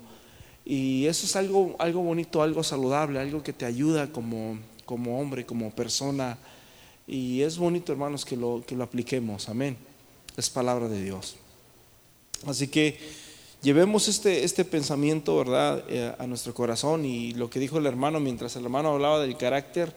Y 0.65 1.05
eso 1.07 1.25
es 1.25 1.35
algo, 1.35 1.75
algo 1.79 2.01
bonito, 2.01 2.41
algo 2.41 2.63
saludable, 2.63 3.19
algo 3.19 3.43
que 3.43 3.53
te 3.53 3.65
ayuda 3.65 4.11
como, 4.11 4.59
como 4.85 5.19
hombre, 5.19 5.45
como 5.45 5.71
persona. 5.71 6.37
Y 7.07 7.41
es 7.41 7.57
bonito, 7.57 7.91
hermanos, 7.91 8.25
que 8.25 8.37
lo, 8.37 8.63
que 8.65 8.75
lo 8.75 8.83
apliquemos. 8.83 9.49
Amén. 9.49 9.77
Es 10.37 10.49
palabra 10.49 10.87
de 10.87 11.03
Dios. 11.03 11.35
Así 12.45 12.67
que 12.67 12.97
llevemos 13.61 14.07
este, 14.07 14.43
este 14.43 14.65
pensamiento, 14.65 15.35
¿verdad?, 15.37 15.83
eh, 15.89 16.13
a 16.17 16.27
nuestro 16.27 16.53
corazón. 16.53 17.05
Y 17.05 17.33
lo 17.33 17.49
que 17.49 17.59
dijo 17.59 17.79
el 17.79 17.85
hermano, 17.85 18.19
mientras 18.19 18.55
el 18.55 18.63
hermano 18.63 18.89
hablaba 18.89 19.19
del 19.19 19.37
carácter 19.37 19.95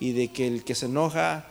y 0.00 0.12
de 0.12 0.28
que 0.28 0.46
el 0.46 0.64
que 0.64 0.74
se 0.74 0.86
enoja 0.86 1.46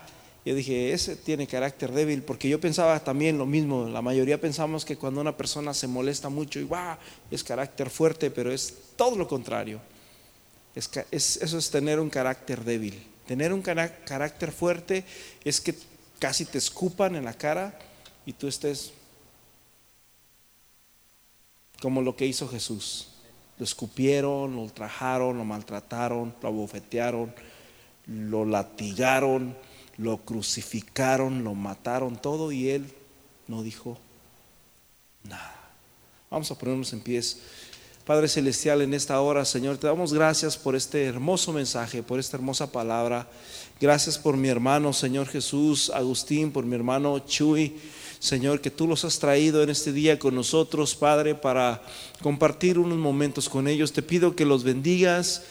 yo 0.45 0.55
dije, 0.55 0.91
ese 0.91 1.15
tiene 1.15 1.47
carácter 1.47 1.93
débil, 1.93 2.21
porque 2.21 2.49
yo 2.49 2.59
pensaba 2.59 2.99
también 3.01 3.37
lo 3.37 3.45
mismo. 3.45 3.87
La 3.87 4.01
mayoría 4.01 4.41
pensamos 4.41 4.83
que 4.83 4.97
cuando 4.97 5.21
una 5.21 5.37
persona 5.37 5.73
se 5.73 5.87
molesta 5.87 6.27
mucho, 6.27 6.59
y 6.59 6.67
es 7.31 7.43
carácter 7.45 7.89
fuerte, 7.89 8.29
pero 8.29 8.51
es 8.51 8.73
todo 8.97 9.15
lo 9.15 9.27
contrario. 9.27 9.79
Es, 10.75 11.37
eso 11.37 11.57
es 11.57 11.69
tener 11.71 11.99
un 11.99 12.09
carácter 12.09 12.63
débil. 12.65 13.01
Tener 13.25 13.53
un 13.53 13.61
carácter 13.61 14.51
fuerte 14.51 15.05
es 15.45 15.61
que 15.61 15.75
casi 16.19 16.43
te 16.43 16.57
escupan 16.57 17.15
en 17.15 17.23
la 17.23 17.33
cara 17.33 17.79
y 18.25 18.33
tú 18.33 18.49
estés 18.49 18.91
como 21.81 22.01
lo 22.01 22.17
que 22.17 22.25
hizo 22.25 22.49
Jesús. 22.49 23.07
Lo 23.57 23.63
escupieron, 23.63 24.55
lo 24.55 24.61
ultrajaron, 24.63 25.37
lo 25.37 25.45
maltrataron, 25.45 26.35
lo 26.41 26.47
abofetearon, 26.49 27.33
lo 28.07 28.43
latigaron 28.43 29.55
lo 29.97 30.17
crucificaron, 30.17 31.43
lo 31.43 31.53
mataron 31.53 32.21
todo 32.21 32.51
y 32.51 32.69
él 32.69 32.91
no 33.47 33.63
dijo 33.63 33.97
nada. 35.23 35.55
Vamos 36.29 36.49
a 36.51 36.57
ponernos 36.57 36.91
en 36.93 37.01
pies. 37.01 37.39
Padre 38.05 38.27
Celestial, 38.27 38.81
en 38.81 38.93
esta 38.93 39.21
hora, 39.21 39.45
Señor, 39.45 39.77
te 39.77 39.87
damos 39.87 40.13
gracias 40.13 40.57
por 40.57 40.75
este 40.75 41.05
hermoso 41.05 41.53
mensaje, 41.53 42.03
por 42.03 42.19
esta 42.19 42.35
hermosa 42.35 42.71
palabra. 42.71 43.29
Gracias 43.79 44.17
por 44.17 44.35
mi 44.35 44.49
hermano, 44.49 44.91
Señor 44.91 45.27
Jesús, 45.27 45.89
Agustín, 45.89 46.51
por 46.51 46.65
mi 46.65 46.75
hermano 46.75 47.19
Chuy. 47.19 47.77
Señor, 48.19 48.61
que 48.61 48.71
tú 48.71 48.87
los 48.87 49.05
has 49.05 49.19
traído 49.19 49.63
en 49.63 49.69
este 49.69 49.91
día 49.91 50.17
con 50.17 50.35
nosotros, 50.35 50.95
Padre, 50.95 51.35
para 51.35 51.81
compartir 52.21 52.79
unos 52.79 52.97
momentos 52.97 53.47
con 53.47 53.67
ellos. 53.67 53.93
Te 53.93 54.01
pido 54.01 54.35
que 54.35 54.45
los 54.45 54.63
bendigas 54.63 55.43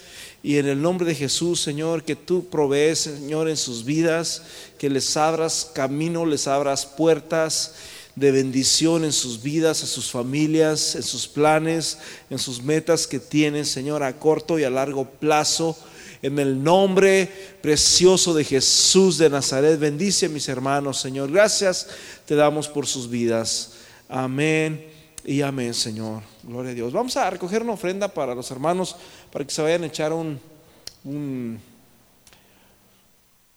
y 0.43 0.59
en 0.59 0.67
el 0.67 0.83
nombre 0.83 1.07
de 1.07 1.15
Jesús, 1.15 1.61
Señor, 1.61 2.03
que 2.03 2.17
tú 2.17 2.49
provees, 2.49 3.01
Señor, 3.01 3.49
en 3.49 3.57
sus 3.57 3.85
vidas, 3.85 4.43
que 4.77 4.91
les 4.91 5.17
abras 5.17 5.71
camino, 5.73 6.27
les 6.27 6.49
abras 6.49 6.85
puertas 6.85 7.75
de 8.17 8.33
bendición 8.33 9.05
en 9.05 9.13
sus 9.13 9.41
vidas, 9.41 9.83
en 9.83 9.87
sus 9.87 10.11
familias, 10.11 10.97
en 10.97 11.05
sus 11.05 11.29
planes, 11.29 11.99
en 12.29 12.39
sus 12.39 12.63
metas 12.63 13.07
que 13.07 13.21
tienen, 13.21 13.65
Señor, 13.65 14.03
a 14.03 14.19
corto 14.19 14.59
y 14.59 14.65
a 14.65 14.71
largo 14.71 15.05
plazo. 15.05 15.77
En 16.23 16.39
el 16.39 16.63
nombre 16.63 17.29
precioso 17.63 18.35
de 18.35 18.45
Jesús 18.45 19.19
de 19.19 19.31
Nazaret, 19.31 19.79
bendice 19.79 20.27
a 20.27 20.29
mis 20.29 20.49
hermanos, 20.49 21.01
Señor. 21.01 21.31
Gracias 21.31 21.89
te 22.27 22.35
damos 22.35 22.69
por 22.69 22.87
sus 22.87 23.09
vidas. 23.09 23.75
Amén 24.09 24.89
y 25.25 25.43
amén, 25.43 25.73
Señor. 25.73 26.23
Gloria 26.43 26.73
a 26.73 26.75
Dios. 26.75 26.93
Vamos 26.93 27.17
a 27.17 27.31
recoger 27.31 27.63
una 27.63 27.73
ofrenda 27.73 28.09
para 28.09 28.35
los 28.35 28.51
hermanos, 28.51 28.97
para 29.33 29.47
que 29.47 29.51
se 29.51 29.63
vayan 29.63 29.83
a 29.83 29.87
echar 29.87 30.13
un, 30.13 30.39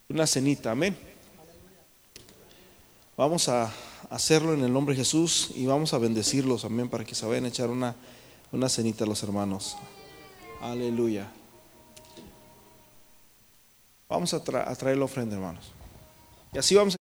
una 0.07 0.25
cenita. 0.25 0.71
Amén. 0.71 0.97
Vamos 3.17 3.49
a 3.49 3.71
hacerlo 4.09 4.53
en 4.53 4.63
el 4.63 4.71
nombre 4.71 4.95
de 4.95 5.01
Jesús 5.01 5.51
y 5.53 5.65
vamos 5.65 5.93
a 5.93 5.97
bendecirlos. 5.97 6.63
Amén. 6.63 6.89
Para 6.89 7.03
que 7.03 7.13
se 7.13 7.25
vayan 7.25 7.45
a 7.45 7.49
echar 7.49 7.69
una, 7.69 7.93
una 8.53 8.69
cenita 8.69 9.05
los 9.05 9.21
hermanos. 9.21 9.75
Aleluya. 10.61 11.29
Vamos 14.07 14.33
a, 14.33 14.37
a 14.37 14.75
traer 14.75 14.97
la 14.97 15.05
ofrenda, 15.05 15.35
hermanos. 15.35 15.71
Y 16.53 16.57
así 16.57 16.73
vamos 16.75 16.95